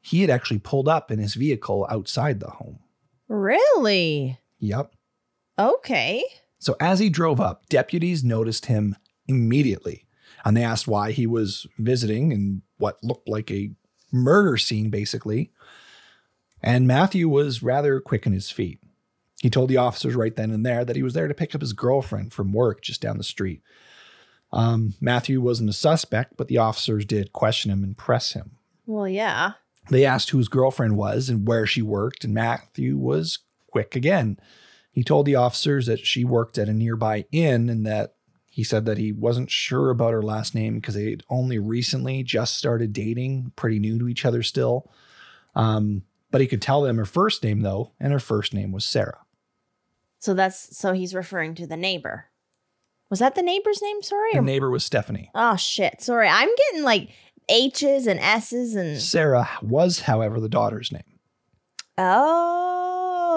[0.00, 2.80] He had actually pulled up in his vehicle outside the home.
[3.28, 4.38] Really?
[4.58, 4.92] Yep.
[5.58, 6.24] Okay.
[6.58, 8.96] So as he drove up, deputies noticed him
[9.28, 10.06] immediately
[10.46, 13.72] and they asked why he was visiting in what looked like a
[14.12, 15.50] murder scene, basically.
[16.62, 18.78] And Matthew was rather quick on his feet.
[19.40, 21.60] He told the officers right then and there that he was there to pick up
[21.60, 23.62] his girlfriend from work just down the street.
[24.52, 28.52] Um, Matthew wasn't a suspect, but the officers did question him and press him.
[28.86, 29.52] Well, yeah.
[29.90, 34.38] They asked who his girlfriend was and where she worked, and Matthew was quick again.
[34.90, 38.14] He told the officers that she worked at a nearby inn and that
[38.48, 42.22] he said that he wasn't sure about her last name because they had only recently
[42.22, 44.90] just started dating, pretty new to each other still.
[45.54, 48.86] Um, but he could tell them her first name, though, and her first name was
[48.86, 49.25] Sarah.
[50.26, 52.24] So that's so he's referring to the neighbor.
[53.10, 54.02] Was that the neighbor's name?
[54.02, 54.30] Sorry.
[54.32, 55.30] The or- neighbor was Stephanie.
[55.36, 56.02] oh shit.
[56.02, 56.26] Sorry.
[56.26, 57.10] I'm getting like
[57.48, 61.04] H's and S's and Sarah was, however, the daughter's name.
[61.96, 63.36] oh.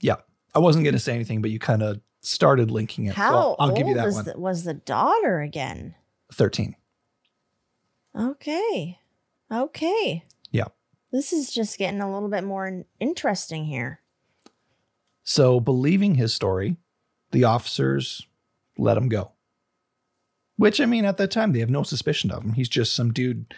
[0.00, 0.16] Yeah.
[0.56, 3.10] I wasn't going to say anything, but you kind of started linking it.
[3.10, 4.24] so How I'll, I'll old give you that was one.
[4.24, 5.94] The, was the daughter again?
[6.32, 6.74] 13.
[8.18, 8.98] Okay.
[9.52, 10.24] Okay.
[10.50, 10.66] Yeah.
[11.12, 14.00] This is just getting a little bit more interesting here.
[15.24, 16.76] So, believing his story,
[17.32, 18.26] the officers
[18.78, 19.32] let him go.
[20.56, 22.52] Which, I mean, at that time, they have no suspicion of him.
[22.52, 23.52] He's just some dude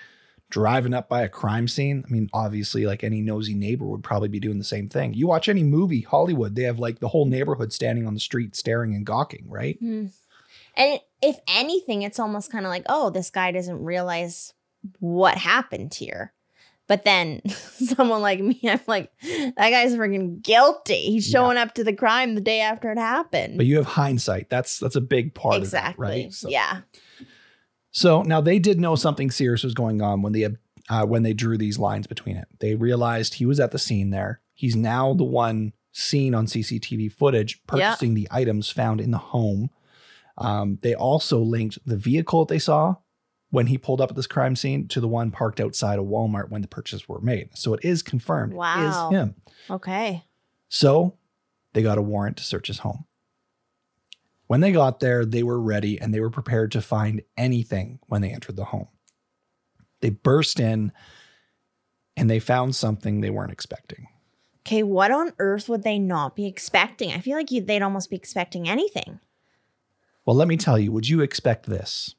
[0.49, 2.05] driving up by a crime scene.
[2.07, 5.13] I mean, obviously, like any nosy neighbor would probably be doing the same thing.
[5.15, 8.55] You watch any movie, Hollywood, they have like the whole neighborhood standing on the street
[8.55, 9.77] staring and gawking, right?
[9.79, 10.07] Hmm.
[10.77, 14.53] And if anything, it's almost kind of like, oh, this guy doesn't realize
[15.01, 16.33] what happened here.
[16.89, 20.95] But then someone like me, I'm like, that guy's freaking guilty.
[21.13, 21.41] He's Yeah.
[21.41, 23.57] showing up to the crime the day after it happened.
[23.57, 24.51] But you have hindsight.
[24.51, 26.07] That's that's a big part exactly.
[26.07, 26.33] of it, right?
[26.33, 26.81] So- Yeah.
[27.91, 30.47] So now they did know something serious was going on when they
[30.89, 32.47] uh, when they drew these lines between it.
[32.61, 34.41] They realized he was at the scene there.
[34.55, 39.71] He's now the one seen on CCTV footage purchasing the items found in the home.
[40.39, 42.97] Um, they also linked the vehicle that they saw
[43.57, 46.51] when he pulled up at this crime scene to the one parked outside a Walmart
[46.51, 47.49] when the purchases were made.
[47.57, 49.09] So it is confirmed it Wow.
[49.09, 49.35] is him.
[49.71, 50.25] Okay.
[50.69, 51.17] So
[51.73, 53.07] they got a warrant to search his home.
[54.47, 58.21] When they got there, they were ready and they were prepared to find anything when
[58.21, 58.89] they entered the home.
[60.01, 60.93] They burst in
[62.15, 64.09] and they found something they weren't expecting.
[64.67, 64.83] Okay.
[64.83, 67.11] What on earth would they not be expecting?
[67.13, 69.19] I feel like you, they'd almost be expecting anything.
[70.27, 72.15] Well, let me tell you, would you expect this?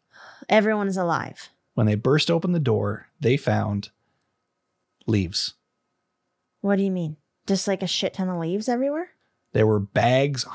[0.49, 1.49] Everyone's alive.
[1.73, 3.89] When they burst open the door, they found
[5.05, 5.53] leaves.
[6.61, 7.17] What do you mean?
[7.45, 9.09] Just like a shit ton of leaves everywhere?
[9.53, 10.45] There were bags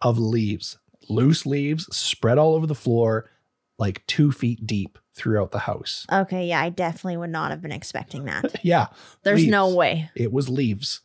[0.00, 3.30] of leaves, loose leaves spread all over the floor,
[3.78, 6.06] like two feet deep throughout the house.
[6.12, 6.46] Okay.
[6.46, 6.60] Yeah.
[6.62, 8.56] I definitely would not have been expecting that.
[8.64, 8.86] Yeah.
[9.24, 10.10] There's no way.
[10.14, 11.00] It was leaves,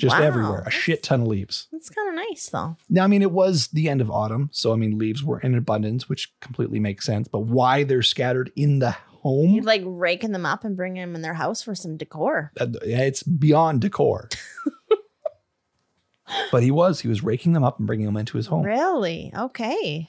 [0.00, 0.24] just Wow.
[0.24, 1.68] everywhere, a shit ton of leaves.
[1.70, 2.76] That's kind of nice though.
[2.88, 5.54] Now, I mean, it was the end of autumn, so I mean, leaves were in
[5.54, 7.28] abundance, which completely makes sense.
[7.28, 9.50] But why they're scattered in the home?
[9.50, 12.52] You'd like raking them up and bringing them in their house for some decor.
[12.58, 14.28] uh, it's beyond decor.
[16.52, 18.64] but he was, he was raking them up and bringing them into his home.
[18.64, 19.32] Really?
[19.36, 20.08] Okay.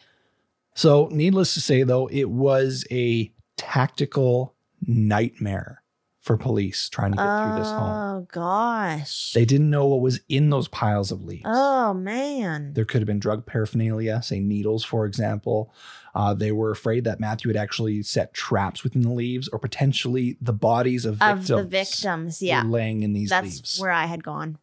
[0.73, 4.55] So, needless to say, though, it was a tactical
[4.87, 5.80] nightmare
[6.21, 7.89] for police trying to get through this home.
[7.89, 9.33] Oh gosh.
[9.33, 11.43] They didn't know what was in those piles of leaves.
[11.45, 12.73] oh man.
[12.73, 15.73] There could have been drug paraphernalia, say needles, for example.
[16.13, 20.37] Uh, they were afraid that Matthew had actually set traps within the leaves, or potentially
[20.41, 22.63] the bodies of Of victims, the victims, yeah.
[22.63, 23.79] laying in these That's leaves.
[23.79, 24.57] where I had gone.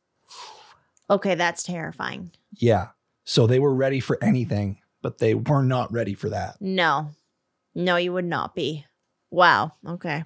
[1.11, 2.31] Okay, that's terrifying.
[2.55, 2.89] yeah,
[3.25, 6.61] so they were ready for anything, but they were not ready for that.
[6.61, 7.11] No.
[7.75, 8.85] No, you would not be.
[9.31, 9.73] Wow.
[9.87, 10.25] Okay.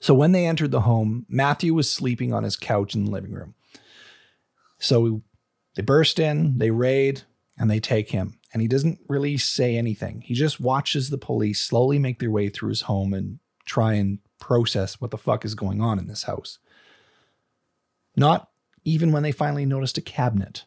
[0.00, 3.32] So when they entered the home, Matthew was sleeping on his couch in the living
[3.32, 3.54] room.
[4.78, 5.22] So
[5.76, 7.22] they burst in, they raid,
[7.58, 8.38] and they take him.
[8.52, 10.22] And he doesn't really say anything.
[10.22, 14.18] He just watches the police slowly make their way through his home and try and
[14.40, 16.58] process what the fuck is going on in this house.
[18.16, 18.48] Not
[18.84, 20.64] even when they finally noticed a cabinet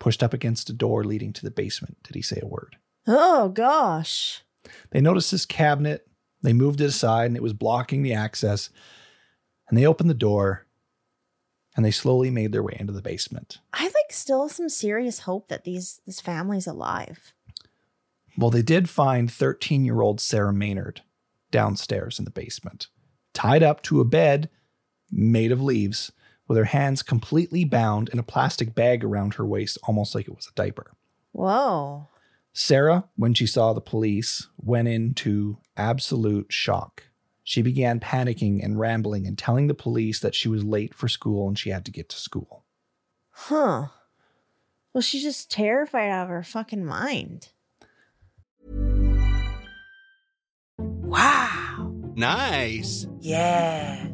[0.00, 2.76] pushed up against a door leading to the basement did he say a word.
[3.06, 4.42] Oh gosh.
[4.90, 6.06] They noticed this cabinet.
[6.44, 8.68] They moved it aside and it was blocking the access.
[9.68, 10.66] And they opened the door
[11.74, 13.60] and they slowly made their way into the basement.
[13.72, 17.32] I like still some serious hope that these this family's alive.
[18.36, 21.00] Well, they did find 13 year old Sarah Maynard
[21.50, 22.88] downstairs in the basement,
[23.32, 24.50] tied up to a bed
[25.10, 26.12] made of leaves,
[26.46, 30.36] with her hands completely bound in a plastic bag around her waist, almost like it
[30.36, 30.92] was a diaper.
[31.32, 32.08] Whoa.
[32.56, 37.02] Sarah, when she saw the police, went into absolute shock.
[37.42, 41.48] She began panicking and rambling and telling the police that she was late for school
[41.48, 42.64] and she had to get to school.
[43.30, 43.88] Huh.
[44.92, 47.48] Well, she's just terrified out of her fucking mind.
[50.78, 51.92] Wow.
[52.14, 53.08] Nice.
[53.18, 54.13] Yeah.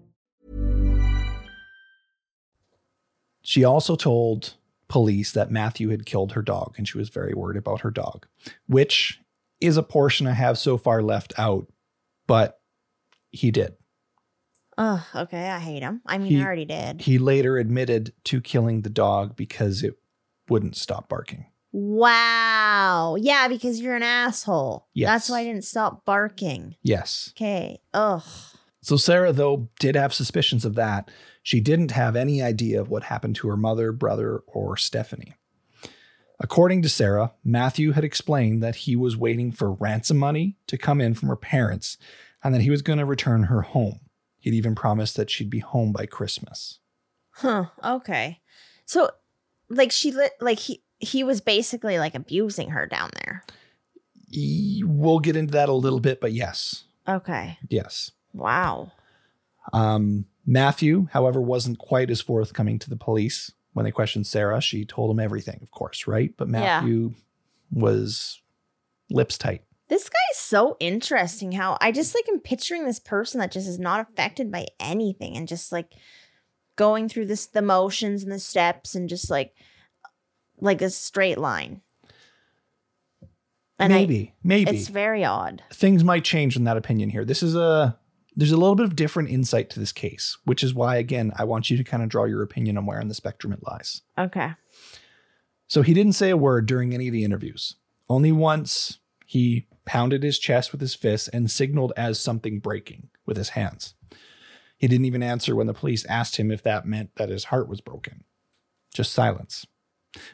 [3.41, 4.55] She also told
[4.87, 8.27] police that Matthew had killed her dog and she was very worried about her dog,
[8.67, 9.19] which
[9.59, 11.67] is a portion I have so far left out,
[12.27, 12.59] but
[13.31, 13.73] he did.
[14.77, 15.49] Oh, okay.
[15.49, 16.01] I hate him.
[16.05, 17.01] I mean, He- I already did.
[17.01, 19.95] He later admitted to killing the dog because it
[20.49, 21.45] wouldn't stop barking.
[21.71, 23.15] Wow.
[23.19, 24.87] Yeah, because you're an asshole.
[24.93, 25.07] Yes.
[25.09, 26.75] That's why I didn't stop barking.
[26.83, 27.31] Yes.
[27.35, 27.79] Okay.
[27.93, 28.23] Ugh.
[28.81, 31.09] So Sarah, though, did have suspicions of that.
[31.43, 35.35] She didn't have any idea of what happened to her mother, brother, or Stephanie.
[36.39, 40.99] According to Sarah, Matthew had explained that he was waiting for ransom money to come
[41.01, 41.97] in from her parents
[42.43, 43.99] and that he was going to return her home.
[44.39, 46.79] He'd even promised that she'd be home by Christmas.
[47.31, 47.65] Huh.
[47.83, 48.39] Okay.
[48.85, 49.11] So,
[49.69, 53.43] like, she lit, like, he, he was basically like abusing her down there.
[54.83, 57.57] We'll get into that a little bit, but yes, Okay.
[57.69, 58.11] yes.
[58.33, 58.91] Wow.
[59.73, 63.51] Um, Matthew, however, wasn't quite as forthcoming to the police.
[63.73, 66.33] When they questioned Sarah, she told him everything, of course, right?
[66.35, 66.81] But Yeah.
[66.81, 67.13] Matthew
[67.71, 68.41] was
[69.09, 69.63] lips tight.
[69.87, 71.51] This guy is so interesting.
[71.53, 75.35] How I just like am picturing this person that just is not affected by anything
[75.37, 75.93] and just like
[76.77, 79.53] going through this the motions and the steps and just like
[80.59, 81.81] like a straight line.
[83.79, 85.63] And I- maybe, maybe it's very odd.
[85.73, 87.25] things might change in that opinion here.
[87.25, 87.97] This is a
[88.35, 91.43] there's a little bit of different insight to this case, which is why again I
[91.43, 94.01] want you to kind of draw your opinion on where in the spectrum it lies.
[94.17, 94.53] Okay.
[95.67, 97.75] So he didn't say a word during any of the interviews.
[98.09, 103.37] Only once he pounded his chest with his fists and signaled as something breaking with
[103.37, 103.93] his hands.
[104.77, 107.69] He didn't even answer when the police asked him if that meant that his heart
[107.69, 108.23] was broken.
[108.93, 109.65] Just silence.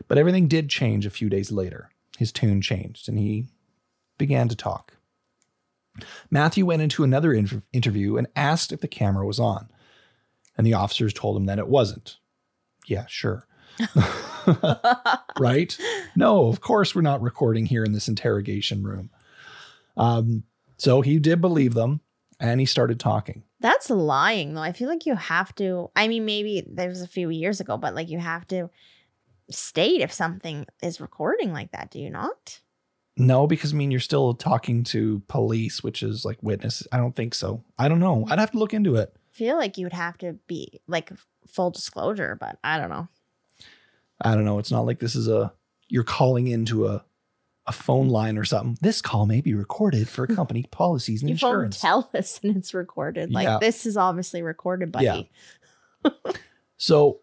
[0.07, 1.91] But everything did change a few days later.
[2.17, 3.47] His tune changed and he
[4.17, 4.96] began to talk.
[6.29, 9.69] Matthew went into another inter- interview and asked if the camera was on.
[10.57, 12.17] And the officers told him that it wasn't.
[12.87, 13.45] Yeah, sure.
[15.39, 15.77] right?
[16.15, 19.11] No, of course we're not recording here in this interrogation room.
[19.95, 20.43] Um,
[20.77, 22.01] so he did believe them
[22.39, 23.43] and he started talking.
[23.59, 24.61] That's lying though.
[24.61, 27.77] I feel like you have to I mean maybe there was a few years ago,
[27.77, 28.69] but like you have to
[29.49, 32.61] state if something is recording like that, do you not?
[33.17, 36.87] No, because I mean, you're still talking to police, which is like witnesses.
[36.91, 37.63] I don't think so.
[37.77, 38.25] I don't know.
[38.29, 39.11] I'd have to look into it.
[39.15, 41.11] I feel like you would have to be like
[41.47, 43.07] full disclosure, but I don't know.
[44.21, 44.59] I don't know.
[44.59, 45.51] It's not like this is a,
[45.87, 47.03] you're calling into a,
[47.67, 48.77] a phone line or something.
[48.81, 51.79] This call may be recorded for company policies and You insurance.
[51.81, 53.31] tell us and it's recorded.
[53.31, 53.57] Like Yeah.
[53.59, 55.29] this is obviously recorded, buddy.
[56.05, 56.31] Yeah.
[56.77, 57.19] So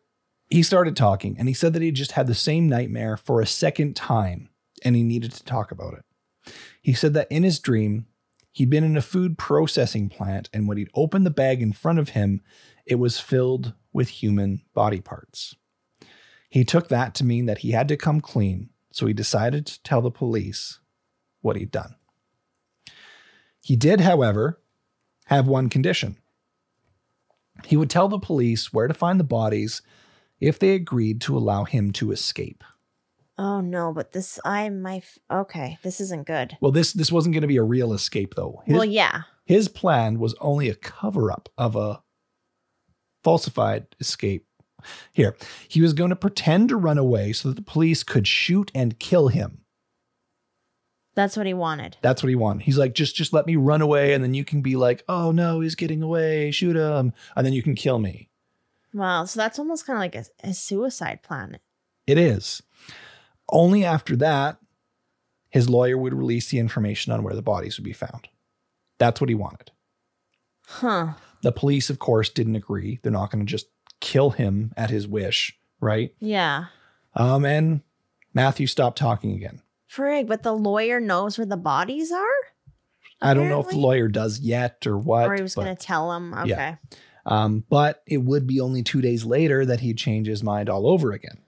[0.50, 3.46] he started talking and he said that he just had the same nightmare for a
[3.46, 4.48] second time
[4.85, 6.55] and he needed to talk about it.
[6.83, 8.07] He said that in his dream,
[8.53, 11.99] he'd been in a food processing plant and when he'd opened the bag in front
[11.99, 12.42] of him,
[12.87, 15.57] it was filled with human body parts.
[16.51, 19.83] He took that to mean that he had to come clean, so he decided to
[19.83, 20.79] tell the police
[21.40, 21.97] what he'd done.
[23.61, 24.61] He did, however,
[25.27, 26.18] have one condition.
[27.64, 29.81] He would tell the police where to find the bodies
[30.38, 32.62] if they agreed to allow him to escape.
[33.37, 36.57] Oh no, but this I my f- okay, this isn't good.
[36.61, 38.62] Well, this this wasn't going to be a real escape though.
[38.64, 39.23] His, well, yeah.
[39.44, 42.03] his plan was only a cover up of a
[43.25, 44.47] falsified escape.
[45.12, 45.35] Here,
[45.66, 48.99] he was going to pretend to run away so that the police could shoot and
[48.99, 49.62] kill him.
[51.14, 51.97] That's what he wanted.
[52.03, 52.64] That's what he wanted.
[52.64, 55.33] He's like, just just let me run away, and then you can be like, oh
[55.33, 58.29] no, he's getting away, shoot him, and then you can kill me.
[58.92, 61.59] Wow, so that's almost kind of like a, a suicide plan.
[62.07, 62.62] It is.
[63.49, 64.59] Only after that,
[65.51, 68.28] his lawyer would release the information on where the bodies would be found.
[68.99, 69.70] That's what he wanted.
[70.66, 71.12] Huh.
[71.42, 72.99] The police, of course, didn't agree.
[73.03, 73.66] They're not going to just
[74.01, 76.14] kill him at his wish, right?
[76.20, 76.66] Yeah.
[77.14, 77.82] Um, and
[78.32, 79.61] Matthew stopped talking again.
[79.90, 82.26] Frig, but the lawyer knows where the bodies are?
[83.22, 85.28] I don't know if the lawyer does yet or what.
[85.28, 86.34] or he was going to tell him.
[86.34, 86.49] Okay.
[86.49, 86.76] Yeah.
[87.24, 90.86] um, but it would be only two days later that he'd change his mind all
[90.86, 91.38] over again.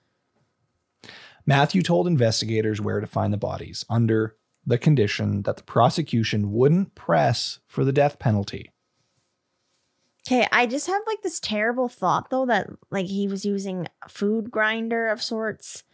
[1.46, 4.36] Matthew told investigators where to find the bodies under
[4.66, 8.72] the condition that the prosecution wouldn't press for the death penalty.
[10.26, 14.08] Okay, I just have like this terrible thought though that like he was using a
[14.08, 15.84] food grinder of sorts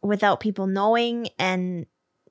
[0.00, 1.84] without people knowing and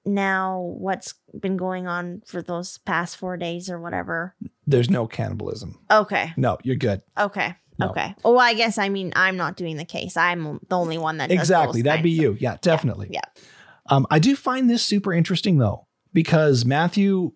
[0.03, 4.35] now what's been going on for those past 4 days or whatever.
[4.65, 5.79] There's no cannibalism.
[5.91, 6.33] Okay.
[6.37, 7.01] No, you're good.
[7.19, 7.55] Okay.
[7.77, 7.89] No.
[7.89, 8.15] Okay.
[8.23, 10.15] Well, I guess I mean I'm not doing the case.
[10.17, 11.81] I'm the only one that does Exactly.
[11.81, 12.37] That'd be you.
[12.39, 13.09] Yeah, definitely.
[13.11, 13.21] Yeah.
[13.89, 17.31] Um, I do find this super interesting though, because Matthew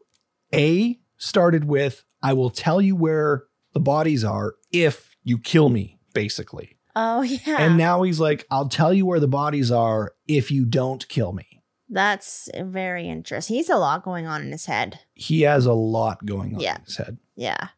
[0.53, 5.99] A started with, I will tell you where the bodies are if you kill me,
[6.13, 6.77] basically.
[6.95, 7.57] Oh yeah.
[7.59, 11.33] And now he's like, I'll tell you where the bodies are if you don't kill
[11.33, 11.45] me.
[11.89, 13.55] That's very interesting.
[13.57, 14.99] He's a lot going on in his head.
[15.13, 16.75] He has a lot going on Yeah.
[16.77, 17.17] in his head.
[17.35, 17.69] Yeah.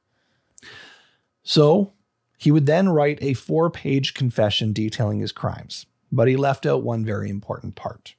[1.44, 1.94] So
[2.42, 6.82] he would then write a four page confession detailing his crimes, but he left out
[6.82, 8.16] one very important part.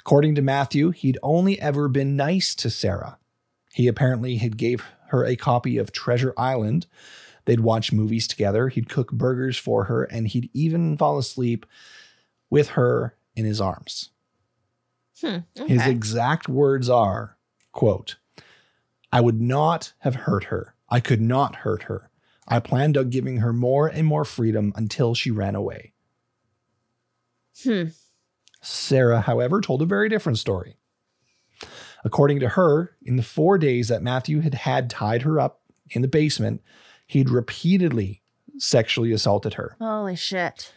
[0.00, 3.18] According to Matthew, he'd only ever been nice to Sarah.
[3.74, 6.86] He apparently had gave her a copy of Treasure Island.
[7.44, 11.66] They'd watch movies together, he'd cook burgers for her, and he'd even fall asleep
[12.48, 14.08] with her in his arms.
[15.20, 15.40] Hmm.
[15.54, 17.36] His exact words are,
[17.72, 18.16] quote,
[19.12, 20.74] I would not have hurt her.
[20.88, 22.08] I could not hurt her.
[22.46, 25.92] I planned on giving her more and more freedom until she ran away.
[27.62, 27.84] Hmm.
[28.60, 30.76] Sarah, however, told a very different story.
[32.04, 36.02] According to her, in the four days that Matthew had had tied her up in
[36.02, 36.62] the basement,
[37.06, 38.22] he'd repeatedly
[38.58, 39.76] sexually assaulted her.
[39.80, 40.72] Holy shit.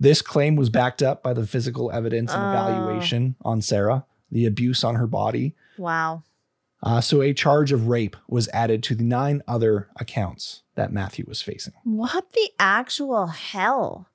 [0.00, 2.48] This claim was backed up by the physical evidence and Oh.
[2.50, 6.22] evaluation on Sarah, the abuse on her body, Wow.
[6.84, 11.24] Uh, so a charge of rape was added to the nine other accounts that Matthew
[11.26, 11.72] was facing.
[11.82, 14.08] What the actual hell?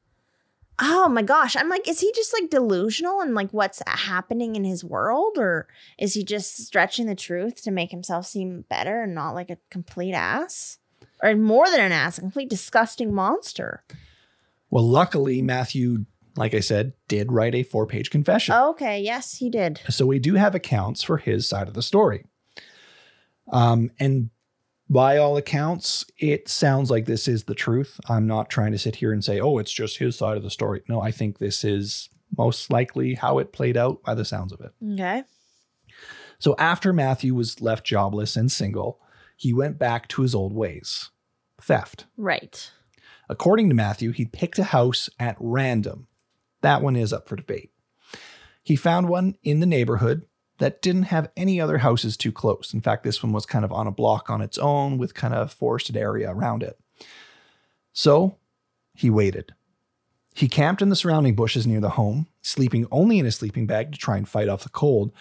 [0.79, 1.55] Oh my gosh.
[1.55, 5.37] I'm like, is he just like delusional and like what's happening in his world?
[5.37, 5.67] Or
[5.97, 9.57] is he just stretching the truth to make himself seem better and not like a
[9.71, 10.77] complete ass?
[11.23, 13.83] Or more than an ass, a complete disgusting monster.
[14.69, 16.05] Well, luckily, Matthew,
[16.37, 18.53] like I said, did write a four page confession.
[18.55, 19.81] Okay, yes, he did.
[19.89, 22.25] So we do have accounts for his side of the story.
[23.51, 24.29] Um, and
[24.89, 27.99] by all accounts, it sounds like this is the truth.
[28.07, 30.49] I'm not trying to sit here and say, oh, it's just his side of the
[30.49, 30.81] story.
[30.87, 34.61] No, I think this is most likely how it played out by the sounds of
[34.61, 34.71] it.
[34.93, 35.23] Okay.
[36.39, 38.99] So after Matthew was left jobless and single,
[39.35, 41.09] he went back to his old ways
[41.61, 42.05] theft.
[42.17, 42.71] Right.
[43.27, 46.07] According to Matthew, he picked a house at random.
[46.61, 47.71] That one is up for debate.
[48.63, 50.25] He found one in the neighborhood
[50.59, 52.73] that didn't have any other houses too close.
[52.73, 55.33] In fact, this one was kind of on a block on its own with kind
[55.33, 56.77] of forested area around it.
[57.93, 58.37] So
[58.93, 59.53] he waited.
[60.35, 63.91] He camped in the surrounding bushes near the home, sleeping only in a sleeping bag
[63.91, 65.11] to try and fight off the cold.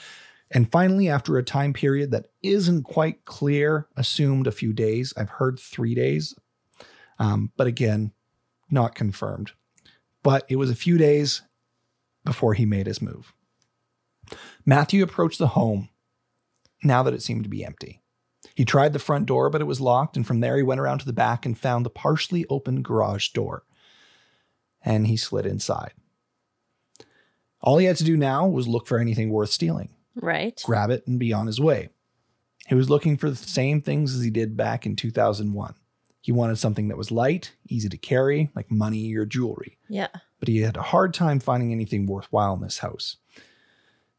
[0.51, 5.30] And finally, after a time period that isn't quite clear, assumed a few days, I've
[5.30, 6.34] heard three days,
[7.18, 8.12] um, but again,
[8.70, 9.53] not confirmed.
[10.22, 11.43] But it was a few days
[12.24, 13.32] before he made his move.
[14.66, 15.89] Matthew approached the home
[16.83, 18.03] now that it seemed to be empty.
[18.55, 20.99] He tried the front door, but it was locked, and from there he went around
[21.01, 23.64] to the back and found the partially open garage door.
[24.85, 25.93] And he slid inside.
[27.61, 30.61] All he had to do now was look for anything worth stealing, Right.
[30.64, 31.89] grab it, and be on his way.
[32.68, 35.74] He was looking for the same things as he did back in 2001.
[36.20, 40.09] He wanted something that was light, easy to carry, like money or jewelry Yeah.
[40.39, 43.16] but he had a hard time finding anything worthwhile in this house.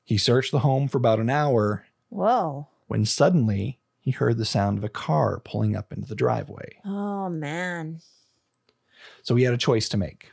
[0.10, 2.68] He searched the home for about an hour Whoa.
[2.88, 6.80] when suddenly he heard the sound of a car pulling up into the driveway.
[6.84, 8.02] Oh man.
[9.22, 10.32] So he had a choice to make.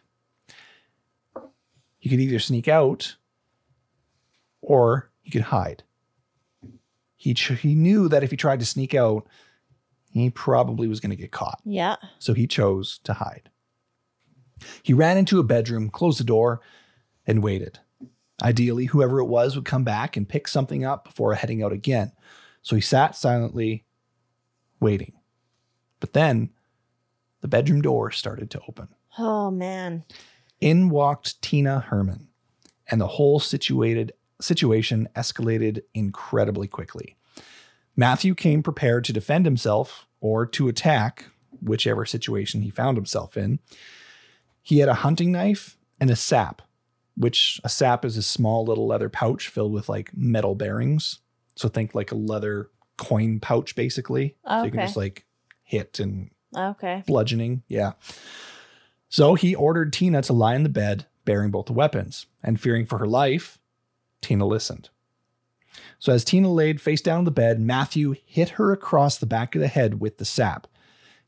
[1.99, 3.17] He could either sneak out
[4.63, 5.83] or he could hide.
[7.17, 9.27] He, ch- he knew that if he tried to sneak out,
[10.11, 11.61] he probably was going to get caught.
[11.67, 11.97] Yeah.
[12.19, 13.51] so he chose to hide.
[14.83, 16.63] He ran into a bedroom, closed the door,
[17.27, 17.81] and waited.
[18.43, 22.13] Ideally, whoever it was would come back and pick something up before heading out again.
[22.63, 23.85] So he sat silently,
[24.81, 25.13] waiting.
[26.01, 26.51] But then
[27.41, 28.89] the bedroom door started to open.
[29.19, 30.05] Oh man.
[30.61, 32.29] In walked Tina Herrmann,
[32.91, 37.17] and the whole situated situation escalated incredibly quickly.
[37.97, 41.27] Matthew came prepared to defend himself or to attack,
[41.63, 43.59] whichever situation he found himself in.
[44.63, 46.63] He had a hunting knife and a sap,
[47.17, 51.21] which a sap is a small little leather pouch filled with like metal bearings.
[51.55, 54.37] So think like a leather coin pouch, basically.
[54.47, 55.25] So you can just like
[55.65, 57.03] hit and Okay.
[57.07, 57.63] bludgeoning.
[57.69, 57.93] Yeah.
[59.09, 62.87] So he ordered Tina to lie in the bed, bearing both the weapons, and fearing
[62.87, 63.59] for her life,
[64.21, 64.91] Tina listened.
[65.99, 69.55] So as Tina laid face down on the bed, Matthew hit her across the back
[69.55, 70.67] of the head with the sap.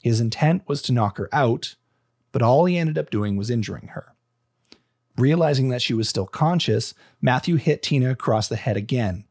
[0.03, 1.74] His intent was to knock her out,
[2.32, 4.14] but all he ended up doing was injuring her.
[5.18, 9.24] Realizing that she was still conscious, Matthew hit Tina across the head again.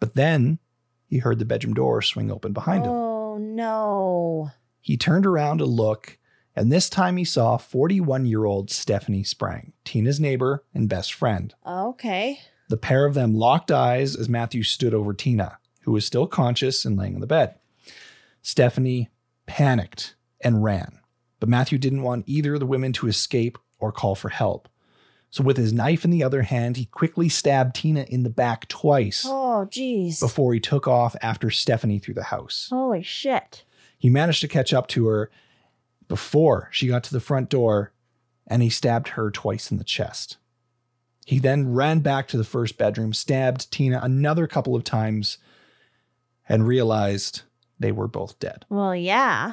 [0.00, 0.58] But then
[1.06, 2.92] he heard the bedroom door swing open behind him.
[2.92, 4.50] Oh no.
[4.80, 6.18] He turned around to look,
[6.56, 11.54] and this time he saw 41 year old Stephanie Sprang, Tina's neighbor and best friend.
[11.64, 12.40] Okay.
[12.68, 16.84] The pair of them locked eyes as Matthew stood over Tina, who was still conscious
[16.84, 17.54] and laying on the bed.
[18.40, 19.10] Stephanie
[19.46, 20.98] panicked and ran,
[21.38, 24.68] but Matthew didn't want either of the women to escape or call for help.
[25.32, 28.68] So, with his knife in the other hand, he quickly stabbed Tina in the back
[28.68, 30.20] twice Oh jeez.
[30.20, 32.68] before he took off after Stephanie through the house.
[32.70, 33.64] Holy shit.
[33.98, 35.30] He managed to catch up to her
[36.06, 37.92] before she got to the front door
[38.46, 40.36] and he stabbed her twice in the chest.
[41.24, 45.38] He then ran back to the first bedroom, stabbed Tina another couple of times,
[46.46, 47.42] and realized
[47.78, 48.66] they were both dead.
[48.68, 49.52] Well, yeah.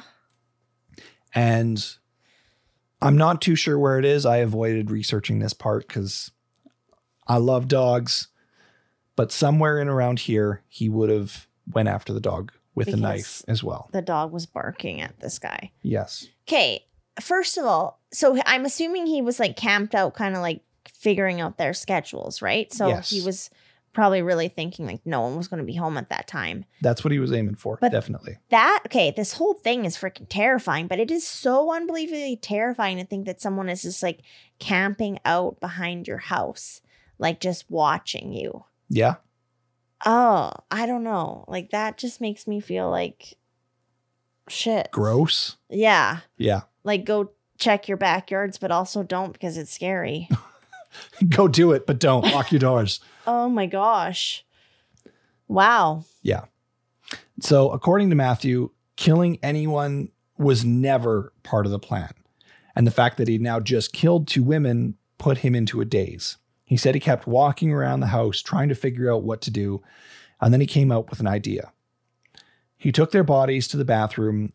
[1.34, 1.96] And
[3.02, 4.26] I'm not too sure where it is.
[4.26, 6.30] I avoided researching this part because
[7.26, 8.28] I love dogs,
[9.16, 13.42] but somewhere in around here, he would have went after the dog with a knife
[13.48, 13.88] as well.
[13.92, 15.72] The dog was barking at this guy.
[15.82, 16.26] Yes.
[16.48, 16.84] Okay.
[17.20, 21.40] First of all, so I'm assuming he was like camped out, kind of like figuring
[21.40, 22.72] out their schedules, right?
[22.72, 23.10] So Yes.
[23.10, 23.50] he was
[23.92, 26.64] probably really thinking like no one was going to be home at that time.
[26.80, 27.78] That's what he was aiming for.
[27.80, 28.38] But- definitely.
[28.50, 33.04] That okay, this whole thing is freaking terrifying, but it is so unbelievably terrifying to
[33.04, 34.20] think that someone is just like
[34.58, 36.82] camping out behind your house,
[37.18, 38.64] like just watching you.
[38.88, 39.16] Yeah.
[40.06, 41.44] Oh, I don't know.
[41.48, 43.34] Like that just makes me feel like
[44.48, 44.90] shit.
[44.92, 45.56] Gross.
[45.68, 46.20] Yeah.
[46.38, 46.62] Yeah.
[46.84, 50.28] Like go check your backyards, but also don't because it's scary.
[51.28, 53.00] Go do it, but don't lock your doors.
[53.26, 54.44] oh my gosh.
[55.48, 56.04] Wow.
[56.22, 56.44] Yeah.
[57.40, 62.12] So, according to Matthew, killing anyone was never part of the plan.
[62.76, 66.36] And the fact that he now just killed two women put him into a daze.
[66.64, 69.82] He said he kept walking around the house trying to figure out what to do,
[70.40, 71.72] and then he came up with an idea.
[72.76, 74.52] He took their bodies to the bathroom,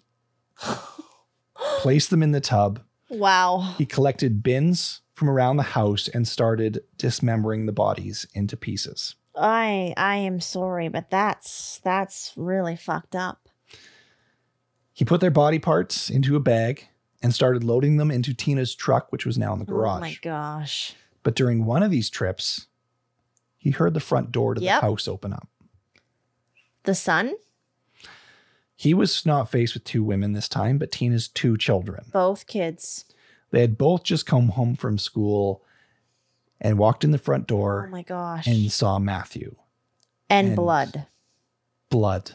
[1.56, 2.80] placed them in the tub.
[3.10, 3.76] Wow.
[3.78, 9.16] He collected bins from around the house and started dismembering the bodies into pieces.
[9.36, 13.50] I I am sorry, but that's that's really fucked up.
[14.94, 16.88] He put their body parts into a bag
[17.22, 19.98] and started loading them into Tina's truck, which was now in the garage.
[19.98, 20.94] Oh my gosh.
[21.24, 22.68] but during one of these trips,
[23.58, 24.82] he heard the front door to Yep.
[24.82, 25.48] the house open up.
[26.84, 27.34] The son?
[28.76, 32.06] He was not faced with two women this time, but Tina's two children.
[32.14, 33.06] Both kids.
[33.56, 35.64] They had both just come home from school
[36.60, 37.86] and walked in the front door.
[37.88, 38.48] Oh my gosh.
[38.48, 39.56] and saw Matthew.
[40.30, 41.08] and and- blood.
[41.90, 42.32] blood.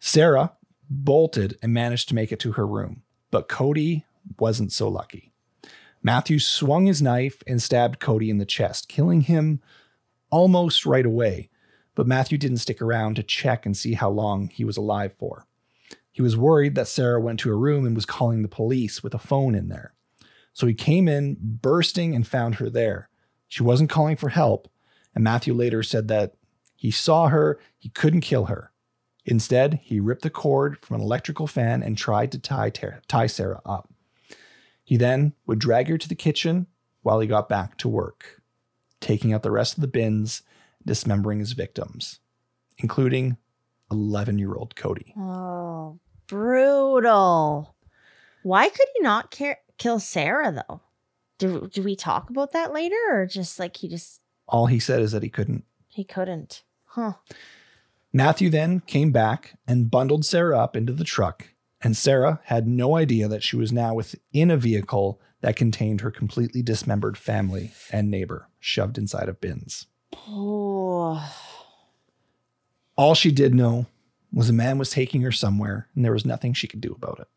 [0.00, 0.52] Sarah
[0.88, 4.06] bolted and managed to make it to her room, but Cody
[4.38, 5.34] wasn't so lucky.
[6.02, 9.60] Matthew swung his knife and stabbed Cody in the chest, killing him
[10.30, 11.50] almost right away.
[11.94, 15.46] But Matthew didn't stick around to check and see how long he was alive for.
[16.14, 19.14] He was worried that Sarah went to her room and was calling the police with
[19.14, 19.94] a phone in there.
[20.52, 23.08] So he came in bursting and found her there.
[23.48, 24.68] She wasn't calling for help,
[25.12, 26.34] and Matthew later said that
[26.76, 28.70] he saw her, he couldn't kill her.
[29.24, 33.26] Instead, he ripped the cord from an electrical fan and tried to tie, Tara- tie
[33.26, 33.92] Sarah up.
[34.84, 36.68] He then would drag her to the kitchen
[37.02, 38.40] while he got back to work,
[39.00, 40.42] taking out the rest of the bins,
[40.86, 42.20] dismembering his victims,
[42.78, 43.36] including
[43.90, 45.12] 11 year old Cody.
[45.18, 47.74] Oh, brutal.
[48.42, 50.80] Why could he not care- kill Sarah though?
[51.38, 55.00] Do do we talk about that later or just like he just All he said
[55.00, 55.64] is that he couldn't.
[55.88, 56.62] he couldn't?
[56.86, 57.14] Huh.
[58.12, 61.48] Matthew then came back and bundled Sarah up into the truck,
[61.82, 66.12] and Sarah had no idea that she was now within a vehicle that contained her
[66.12, 69.86] completely dismembered family and neighbor shoved inside of bins.
[70.28, 71.20] Oh.
[72.96, 73.86] All she did know
[74.34, 77.20] was a man was taking her somewhere, and there was nothing she could do about
[77.20, 77.28] it.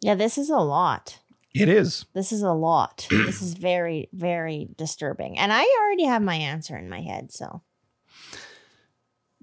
[0.00, 1.18] Yeah, this is a lot.
[1.54, 2.06] It is.
[2.12, 3.06] This is a lot.
[3.10, 5.38] this is very, very disturbing.
[5.38, 7.32] And I already have my answer in my head.
[7.32, 7.62] So,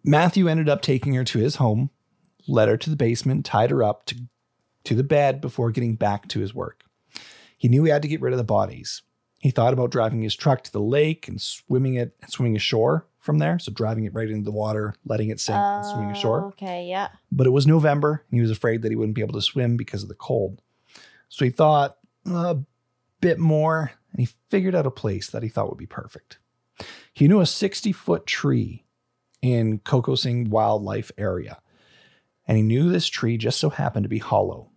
[0.04, 1.90] Matthew ended up taking her to his home,
[2.48, 4.16] led her to the basement, tied her up to,
[4.86, 6.84] to the bed before getting back to his work.
[7.58, 9.02] He knew he had to get rid of the bodies.
[9.40, 13.38] He thought about driving his truck to the lake and swimming it swimming ashore from
[13.38, 13.60] there.
[13.60, 16.46] So driving it right into the water, letting it sink and swimming ashore.
[16.46, 17.10] Oh, okay, yeah.
[17.32, 19.78] But it was November and he was afraid that he wouldn't be able to swim
[19.78, 20.62] because of the cold.
[21.30, 22.58] So he thought a
[23.22, 26.40] bit more and he figured out a place that he thought would be perfect.
[27.14, 28.86] He knew a 60 foot tree
[29.42, 31.60] in Kokosing Wildlife Area.
[32.48, 34.72] And he knew this tree just so happened to be hollow.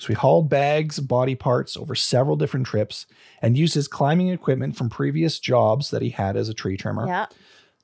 [0.00, 3.06] So he hauled bags of body parts over several different trips
[3.42, 7.06] and used his climbing equipment from previous jobs that he had as a tree trimmer
[7.06, 7.26] Yeah.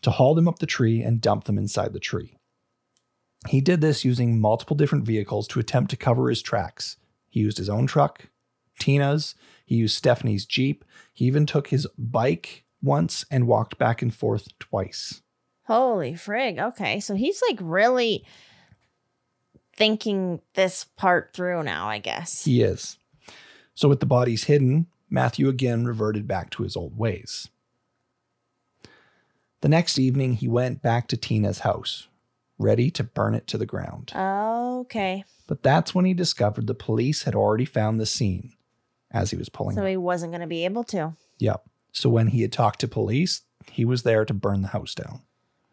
[0.03, 2.37] To haul them up the tree and dump them inside the tree.
[3.49, 6.97] He did this using multiple different vehicles to attempt to cover his tracks.
[7.29, 8.29] He used his own truck,
[8.79, 9.35] Tina's,
[9.65, 10.85] he used Stephanie's Jeep.
[11.13, 15.23] He even took his bike once and walked back and forth twice.
[15.67, 16.59] Holy frig.
[16.59, 17.01] Okay.
[17.01, 18.25] So he's like really
[19.75, 22.45] thinking this part through now, I guess.
[22.45, 22.99] He is.
[23.75, 27.49] So, with the bodies hidden, Matthew again reverted back to his old ways.
[29.61, 32.09] The next evening, he went back to Tina's house,
[32.59, 34.13] ready to burn it to the ground.
[34.15, 35.25] Okay.
[35.47, 38.53] But that's when he discovered the police had already found the scene
[39.11, 41.15] as he was pulling So he wasn't going to be able to.
[41.39, 41.65] Yep.
[41.93, 45.23] So, when he had talked to police, he was there to burn the house down.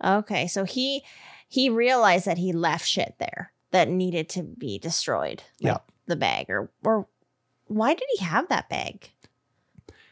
[0.04, 0.48] Okay.
[0.48, 1.04] So he
[1.48, 5.44] he realized that he left shit there that needed to be destroyed.
[5.62, 5.78] Like Yeah.
[6.06, 7.08] The bag or or
[7.68, 9.12] why did he have that bag?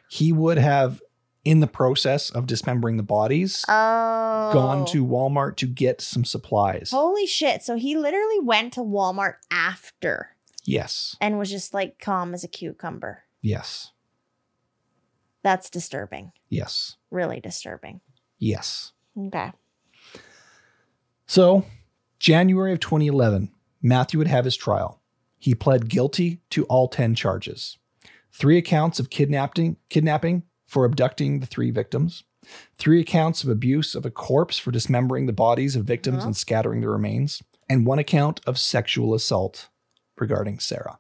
[0.10, 1.02] He would have,
[1.44, 4.52] in the process of dismembering the bodies, Oh.
[4.54, 5.10] gone to oh.
[5.10, 6.92] Walmart to get some supplies.
[6.92, 7.64] Holy shit.
[7.64, 11.16] So he literally went to Walmart after Yes.
[11.20, 13.24] and was just like calm as a cucumber.
[13.42, 13.92] Yes.
[15.44, 16.32] That's disturbing.
[16.50, 16.98] Yes.
[17.10, 18.02] Really disturbing.
[18.38, 18.92] Yes.
[19.18, 19.52] Okay.
[21.26, 21.66] So,
[22.20, 25.02] January of 2011, Matthew would have his trial.
[25.40, 27.78] He pled guilty to all 10 charges.
[28.32, 32.24] Three accounts of kidnapping, kidnapping for abducting the three victims,
[32.78, 36.28] three accounts of abuse of a corpse for dismembering the bodies of victims Uh-huh.
[36.28, 39.68] and scattering the remains, and one account of sexual assault
[40.18, 40.98] regarding Sarah.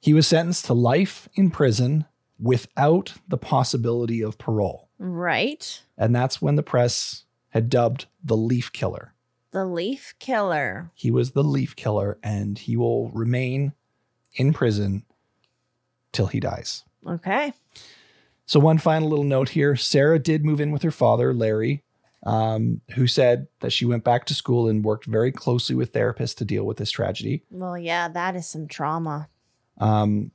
[0.00, 2.06] He was sentenced to life in prison
[2.40, 4.88] without the possibility of parole.
[4.98, 5.82] Right.
[5.98, 9.12] And that's when the press had dubbed the Leaf Killer.
[9.50, 10.90] The leaf killer.
[10.94, 13.72] He was the leaf killer and he will remain
[14.34, 15.04] in prison
[16.12, 16.84] till he dies.
[17.06, 17.52] Okay.
[18.48, 21.84] So, one final little note here Sarah did move in with her father, Larry,
[22.24, 26.34] um, who said that she went back to school and worked very closely with therapists
[26.36, 27.44] to deal with this tragedy.
[27.50, 29.28] Well, yeah, that is some trauma.
[29.76, 30.30] Um,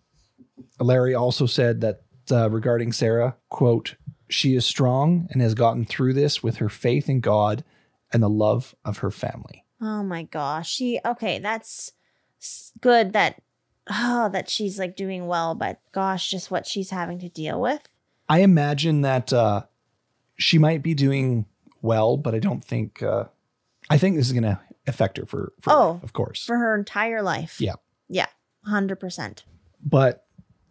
[0.79, 3.95] Larry also said that uh, regarding Sarah, quote,
[4.29, 7.63] she is strong and has gotten through this with her faith in God
[8.11, 9.65] and the love of her family.
[9.81, 10.69] Oh my gosh.
[10.69, 11.91] She okay, that's
[12.79, 13.41] good that
[13.89, 17.81] oh that she's like doing well, but gosh, just what she's having to deal with.
[18.33, 19.63] I imagine that uh,
[20.37, 21.45] she might be doing
[21.81, 23.03] well, but I don't think.
[23.03, 23.25] Uh,
[23.89, 26.45] I think this is going to affect her for, for Oh, life, of course.
[26.45, 27.61] For her entire life.
[27.61, 27.75] Yeah.
[28.09, 28.27] Yeah.
[28.65, 29.43] Hundred percent.
[29.85, 30.25] but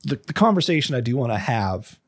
[0.04, 1.98] the, the conversation I do want to have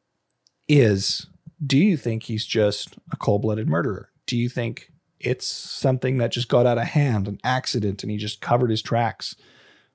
[0.68, 1.26] is:
[1.64, 4.10] Do you think he's just a cold-blooded murderer?
[4.26, 4.90] Do you think
[5.20, 8.82] it's something that just got out of hand, an accident, and he just covered his
[8.82, 9.36] tracks?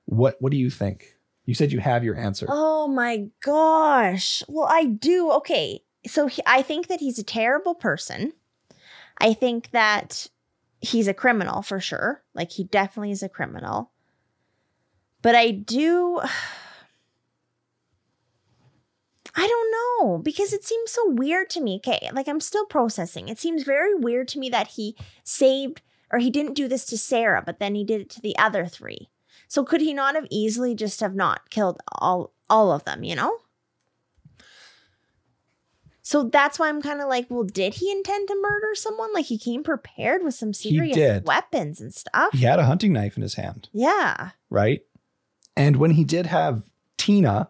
[0.06, 1.16] What What do you think?
[1.44, 2.46] You said you have your answer.
[2.48, 4.42] Oh my gosh.
[4.48, 5.30] Well, I do.
[5.32, 5.82] Okay.
[6.06, 8.32] So he, I think that he's a terrible person.
[9.18, 10.28] I think that
[10.80, 12.22] he's a criminal for sure.
[12.34, 13.90] Like he definitely is a criminal.
[15.22, 16.20] But I do
[19.36, 21.76] I don't know because it seems so weird to me.
[21.76, 23.28] Okay, like I'm still processing.
[23.28, 25.82] It seems very weird to me that he saved
[26.12, 28.66] or he didn't do this to Sarah, but then he did it to the other
[28.66, 29.08] three.
[29.50, 33.16] So could he not have easily just have not killed all all of them, you
[33.16, 33.36] know?
[36.02, 39.12] So that's why I'm kind of like, well, did he intend to murder someone?
[39.12, 42.32] Like he came prepared with some serious weapons and stuff.
[42.32, 43.68] He had a hunting knife in his hand.
[43.72, 44.30] Yeah.
[44.50, 44.82] right?
[45.56, 46.62] And when he did have
[46.96, 47.48] Tina,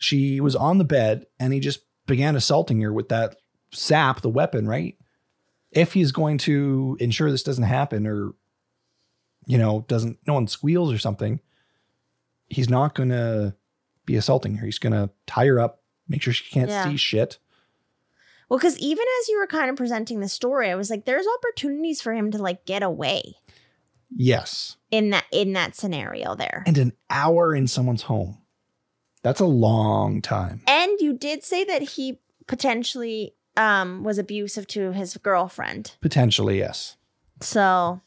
[0.00, 3.36] she was on the bed and he just began assaulting her with that
[3.72, 4.96] sap, the weapon, right?
[5.70, 8.32] If he's going to ensure this doesn't happen or,
[9.46, 11.40] you know, doesn't, no one squeals or something,
[12.48, 13.54] he's not going to
[14.04, 14.66] be assaulting her.
[14.66, 16.84] He's going to tie her up, make sure she can't Yeah.
[16.84, 17.38] see shit.
[18.48, 21.26] Well, because even as you were kind of presenting the story, I was like, there's
[21.38, 23.34] opportunities for him to like get away
[24.14, 24.76] Yes.
[24.92, 26.62] in that in that scenario there.
[26.66, 28.38] And an hour in someone's home.
[29.22, 30.62] That's a long time.
[30.68, 35.96] And you did say that he potentially um was abusive to his girlfriend.
[36.00, 36.96] Potentially, yes.
[37.40, 38.00] So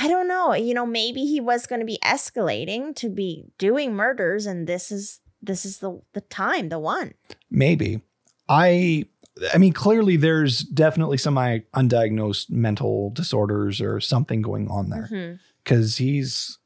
[0.00, 0.52] I don't know.
[0.54, 4.90] You know, maybe he was going to be escalating to be doing murders and this
[4.90, 7.14] is this is the the time, the one.
[7.50, 8.00] Maybe.
[8.48, 9.06] I
[9.54, 15.38] I mean clearly there's definitely some undiagnosed mental disorders or something going on there Mhm.
[15.64, 16.58] cuz he's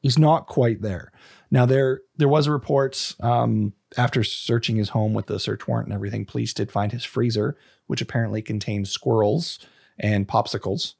[0.00, 1.10] he's not quite there.
[1.50, 5.94] Now there there was reports um after searching his home with the search warrant and
[5.94, 7.56] everything police did find his freezer
[7.86, 9.58] which apparently contained squirrels
[9.98, 10.94] and popsicles.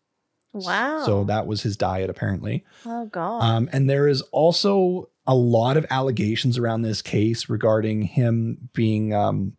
[0.52, 1.04] Wow.
[1.04, 2.64] So that was his diet apparently.
[2.84, 3.42] Oh god.
[3.42, 9.12] Um, and there is also a lot of allegations around this case regarding him being
[9.14, 9.56] um,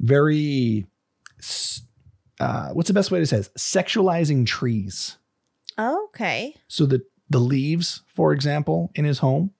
[0.00, 0.86] very,
[2.40, 3.50] uh, what's the best way to say this?
[3.58, 5.18] Sexualizing trees.
[5.78, 6.54] Okay.
[6.68, 9.52] So the the leaves, for example, in his home,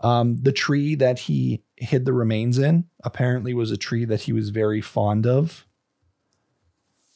[0.00, 4.32] um, the tree that he hid the remains in apparently was a tree that he
[4.32, 5.65] was very fond of.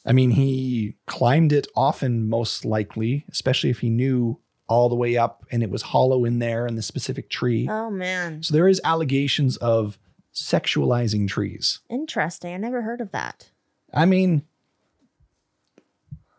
[0.05, 5.17] I mean, he climbed it often, most likely, especially if he knew all the way
[5.17, 7.67] up and it was hollow in there in the specific tree.
[7.69, 8.41] Oh man.
[8.41, 9.97] So there is allegations of
[10.33, 11.79] sexualizing trees.
[11.89, 12.53] Interesting.
[12.53, 13.51] I never heard of that.
[13.93, 14.43] I mean,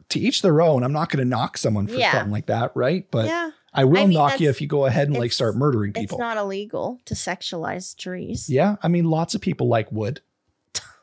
[0.09, 0.83] to each their own.
[0.83, 2.13] I'm not going to knock someone for Yeah.
[2.13, 3.07] something like that, right?
[3.11, 3.51] But yeah.
[3.75, 6.17] I will I mean, knock you if you go ahead and like start murdering people.
[6.17, 8.51] It's not illegal to sexualize trees.
[8.51, 10.21] yeah, I mean, lots of people like wood,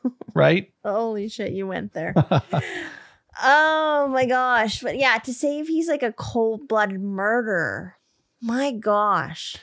[0.34, 0.72] right?
[0.84, 2.14] Holy shit, you went there.
[3.42, 4.80] oh my gosh.
[4.80, 7.96] But yeah, to say if he's like a cold blooded murderer.
[8.42, 9.56] My gosh.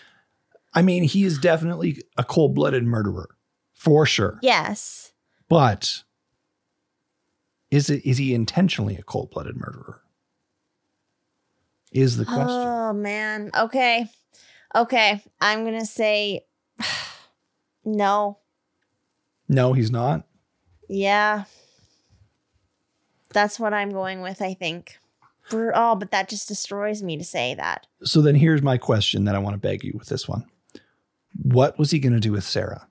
[0.73, 3.29] I mean, he is definitely a cold blooded murderer
[3.73, 4.39] for sure.
[4.41, 5.11] Yes.
[5.49, 6.03] But
[7.71, 10.01] is it is he intentionally a cold blooded murderer?
[11.91, 12.47] Is the question.
[12.49, 13.49] Oh man.
[13.57, 14.07] Okay.
[14.75, 15.23] Okay.
[15.41, 16.45] I'm gonna say
[17.85, 18.39] no.
[19.47, 20.25] No, he's not.
[20.89, 21.45] Yeah.
[23.33, 24.97] That's what I'm going with, I think.
[25.51, 27.87] Oh, but that just destroys me to say that.
[28.03, 30.45] So then here's my question that I want to beg you with this one.
[31.41, 32.87] What was he going to do with Sarah?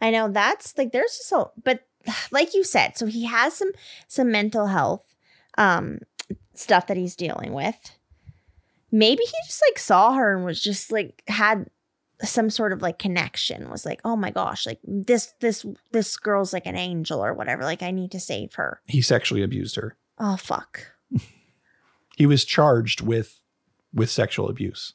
[0.00, 1.86] I know that's like there's just so but
[2.30, 3.70] like you said, so he has some
[4.08, 5.14] some mental health
[5.56, 6.00] um
[6.54, 7.76] stuff that he's dealing with.
[8.90, 11.66] Maybe he just like saw her and was just like had
[12.22, 16.52] some sort of like connection was like oh my gosh like this this this girl's
[16.52, 19.96] like an angel or whatever like i need to save her He sexually abused her.
[20.18, 20.92] oh fuck
[22.16, 23.40] He was charged with
[23.92, 24.92] with sexual abuse.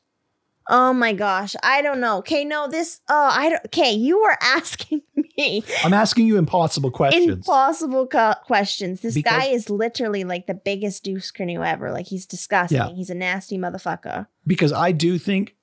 [0.70, 4.38] oh my gosh i don't know okay no this oh i don't okay you were
[4.42, 5.02] asking
[5.38, 7.30] me I'm asking you impossible questions.
[7.30, 9.00] Impossible co- questions.
[9.00, 11.92] This Because- guy is literally like the biggest douche canoe ever.
[11.94, 12.78] Like he's disgusting.
[12.78, 12.90] Yeah.
[12.94, 14.28] He's a nasty motherfucker.
[14.46, 15.56] because I do think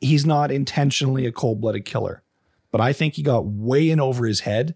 [0.00, 2.22] he's not intentionally a cold-blooded killer,
[2.70, 4.74] but I think he got way in over his head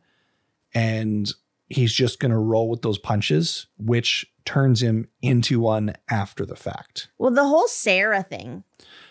[0.75, 1.31] and
[1.69, 6.57] he's just going to roll with those punches, which turns him into one after the
[6.57, 7.09] fact.
[7.19, 8.65] Well, the whole Sarah thing.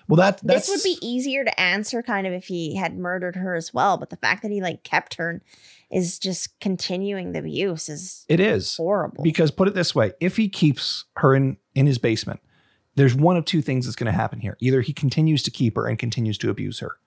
[0.07, 3.36] Well, that that's this would be easier to answer kind of if he had murdered
[3.36, 3.97] her as well.
[3.97, 5.41] But the fact that he like kept her and
[5.91, 9.24] is just continuing the abuse is it is horrible.
[9.24, 12.39] because put it this way, if he keeps her in in his basement,
[12.96, 14.58] there's one of two things that's going to happen here.
[14.60, 16.98] Either he continues to keep her and continues to abuse her,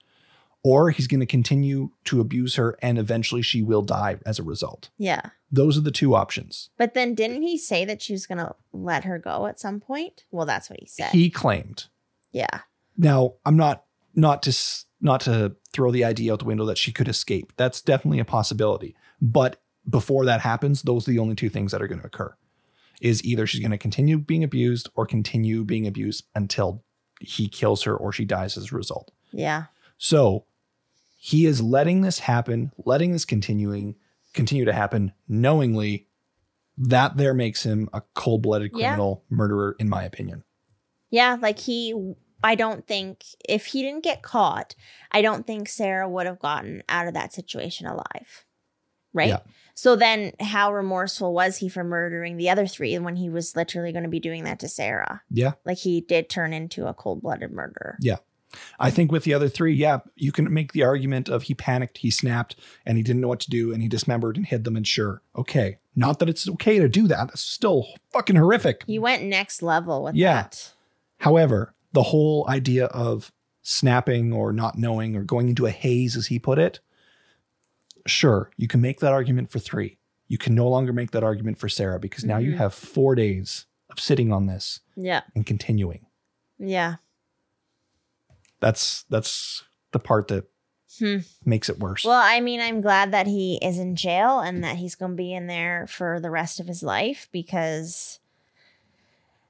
[0.65, 4.43] or he's going to continue to abuse her and eventually she will die as a
[4.43, 4.91] result.
[4.99, 5.31] yeah.
[5.55, 6.71] Those are the two options.
[6.79, 10.25] But then didn't he say that she was gonna let her go at some point?
[10.31, 11.11] Well, that's what he said.
[11.11, 11.89] He claimed.
[12.31, 12.61] yeah.
[12.97, 14.57] Now, I'm not not to
[15.03, 17.53] not to throw the idea out the window that she could escape.
[17.59, 18.97] That's definitely a possibility.
[19.21, 22.35] But before that happens, those are the only two things that are going to occur.
[23.03, 26.85] Is either she's going to continue being abused or continue being abused until
[27.21, 29.11] he kills her or she dies as a result.
[29.33, 29.65] Yeah.
[29.99, 30.45] So
[31.17, 33.97] he is letting this happen, letting this continuing
[34.35, 36.07] continue to happen knowingly.
[36.79, 38.91] That there makes him a cold-blooded Yeah.
[38.91, 40.45] criminal murderer, in my opinion.
[41.11, 44.75] Yeah, like he I don't think if he didn't get caught,
[45.11, 48.45] I don't think Sarah would have gotten out of that situation alive.
[49.13, 49.29] Right?
[49.29, 49.41] Yeah.
[49.75, 53.93] So then how remorseful was he for murdering the other three when he was literally
[53.93, 55.23] going to be doing that to Sarah?
[55.31, 55.53] Yeah.
[55.65, 57.97] Like he did turn into a cold-blooded murderer.
[58.01, 58.17] Yeah.
[58.79, 61.99] I think with the other three, yeah, you can make the argument of he panicked,
[61.99, 62.55] he snapped,
[62.85, 64.77] and he didn't know what to do, and he dismembered and hid them.
[64.77, 67.29] And sure, okay, not that it's okay to do that.
[67.29, 68.85] That's still fucking horrific.
[68.87, 70.35] He went next level with Yeah.
[70.43, 70.75] that.
[71.21, 76.27] However, the whole idea of snapping or not knowing or going into a haze, as
[76.27, 76.81] he put it,
[78.07, 79.99] sure, you can make that argument for three.
[80.29, 82.57] You can no longer make that argument for Sarah because now you Mhm.
[82.57, 85.23] have four days of sitting on this Yeah.
[85.35, 86.07] and continuing.
[86.59, 86.97] Yeah.
[88.61, 90.45] That's that's the part that
[90.99, 91.19] Hmm.
[91.45, 92.05] makes it worse.
[92.05, 95.17] Well, I mean, I'm glad that he is in jail and that he's going to
[95.17, 98.21] be in there for the rest of his life because,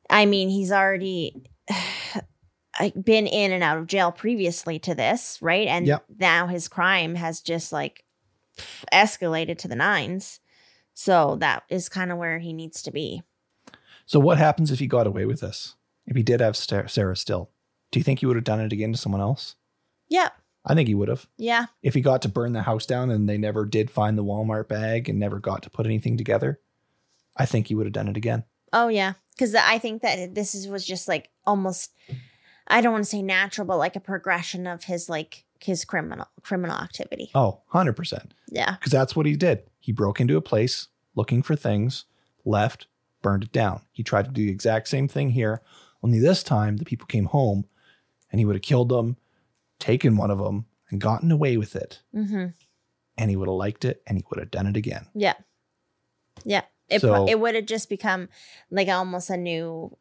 [0.09, 1.43] I mean, he's already
[3.03, 5.67] been in and out of jail previously to this, right?
[5.69, 6.05] And Yep.
[6.19, 8.05] now his crime has just like
[8.93, 10.41] escalated to the nines.
[10.95, 13.23] So that is kind of where he needs to be.
[14.07, 15.75] So what happens if he got away with this?
[16.07, 17.51] If he did have Sarah still,
[17.91, 19.55] do you think he would have done it again to someone else?
[20.09, 20.31] Yeah.
[20.65, 21.27] I think he would have.
[21.37, 21.67] Yeah.
[21.83, 24.69] If he got to burn the house down and they never did find the Walmart
[24.69, 26.61] bag and never got to put anything together,
[27.37, 28.45] I think he would have done it again.
[28.73, 31.93] Oh yeah, because I think that this is was just like almost.
[32.69, 36.27] I don't want to say natural, but like a progression of his like his criminal
[36.43, 37.31] criminal activity.
[37.35, 38.31] Oh, 100%.
[38.49, 38.73] Yeah.
[38.79, 39.63] Because that's what he did.
[39.79, 42.05] He broke into a place looking for things,
[42.45, 42.87] left,
[43.21, 43.83] burned it down.
[43.93, 45.61] He tried to do the exact same thing here,
[46.03, 47.65] only this time the people came home
[48.31, 49.17] and he would have killed them,
[49.79, 52.01] taken one of them, and gotten away with it.
[52.15, 52.47] Mm-hmm.
[53.19, 55.07] And he would have liked it and he would have done it again.
[55.15, 55.35] Yeah.
[56.45, 56.63] Yeah.
[56.89, 58.29] It So- pro- it would have just become
[58.71, 59.97] like almost a new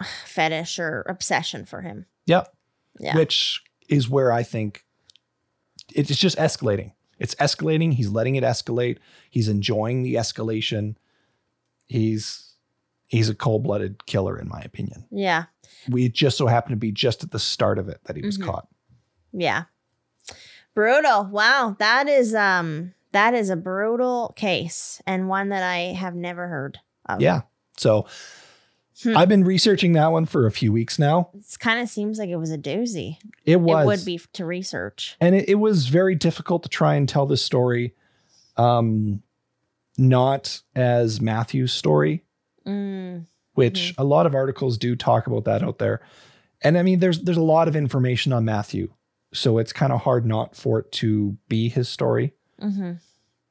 [0.26, 2.06] fetish or obsession for him.
[2.26, 2.52] Yep.
[2.98, 3.16] Yeah.
[3.16, 4.84] Which is where I think
[5.94, 6.92] it's just escalating.
[7.18, 7.92] It's escalating.
[7.94, 8.98] He's letting it escalate.
[9.30, 10.96] He's enjoying the escalation.
[11.86, 12.54] He's
[13.06, 15.06] he's a cold-blooded killer, in my opinion.
[15.10, 15.44] yeah.
[15.88, 18.38] We just so happened to be just at the start of it that he was
[18.38, 18.44] Mhm.
[18.44, 18.68] caught.
[19.32, 19.64] Yeah.
[20.74, 21.24] Brutal.
[21.26, 21.76] Wow.
[21.78, 26.78] That is um that is a brutal case and one that I have never heard
[27.08, 27.20] of.
[27.20, 27.42] Yeah.
[27.76, 28.06] So
[29.02, 29.16] Hmm.
[29.16, 31.28] I've been researching that one for a few weeks now.
[31.34, 33.18] It kind of seems like it was a doozy.
[33.44, 35.16] It was It would be to research.
[35.20, 37.94] and it, it was very difficult to try and tell this story
[38.56, 39.22] um
[39.98, 42.22] not as Matthew's story,
[42.66, 46.00] Mm, which a lot of articles do talk about that out there.
[46.62, 48.92] And I mean there's there's a lot of information on Matthew.
[49.34, 52.32] So it's kind of hard not for it to be his story.
[52.58, 52.92] hmm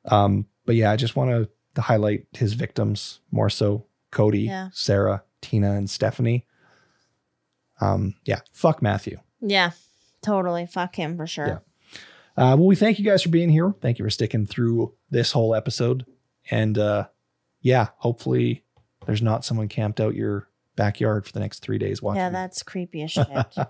[0.06, 4.70] Um but yeah, I just want to to highlight his victims more so Cody, Yeah.
[4.74, 6.46] Sarah, Tina and Stephanie.
[7.80, 9.18] Um yeah, fuck Matthew.
[9.42, 9.72] Yeah.
[10.22, 10.66] Totally.
[10.66, 11.48] Fuck him for sure.
[11.48, 11.58] Yeah.
[12.38, 13.74] Uh, well, we thank you guys for being here.
[13.80, 16.06] Thank you for sticking through this whole episode.
[16.52, 17.08] And uh,
[17.62, 18.64] yeah, hopefully
[19.06, 22.18] there's not someone camped out your backyard for the next three days watching.
[22.18, 23.28] Yeah, that's creepy as shit.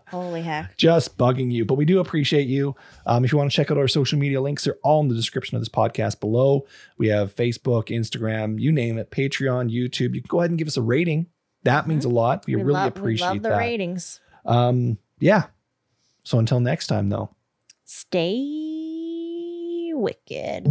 [0.08, 0.76] Holy heck.
[0.78, 1.64] just bugging you.
[1.66, 2.76] But we do appreciate you.
[3.06, 5.16] Um, if you want to check out our social media links, they're all in the
[5.16, 6.66] description of this podcast below.
[6.98, 10.16] We have Facebook, Instagram, you name it, Patreon, YouTube.
[10.16, 11.28] You can go ahead and give us a rating.
[11.66, 12.46] That means a lot.
[12.48, 12.60] We, Mm-hmm.
[12.60, 13.58] We really love, we appreciate love the that.
[13.58, 14.20] ratings.
[14.46, 15.48] Um, yeah.
[16.24, 17.30] So until next time, though.
[17.84, 20.66] Stay wicked.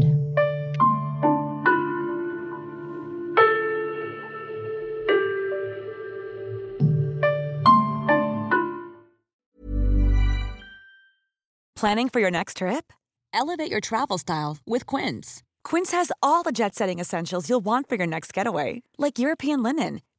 [11.77, 12.93] Planning for your next trip?
[13.33, 15.43] Elevate your travel style with Quince.
[15.65, 19.63] Quince has all the jet setting essentials you'll want for your next getaway, like European
[19.63, 20.01] linen,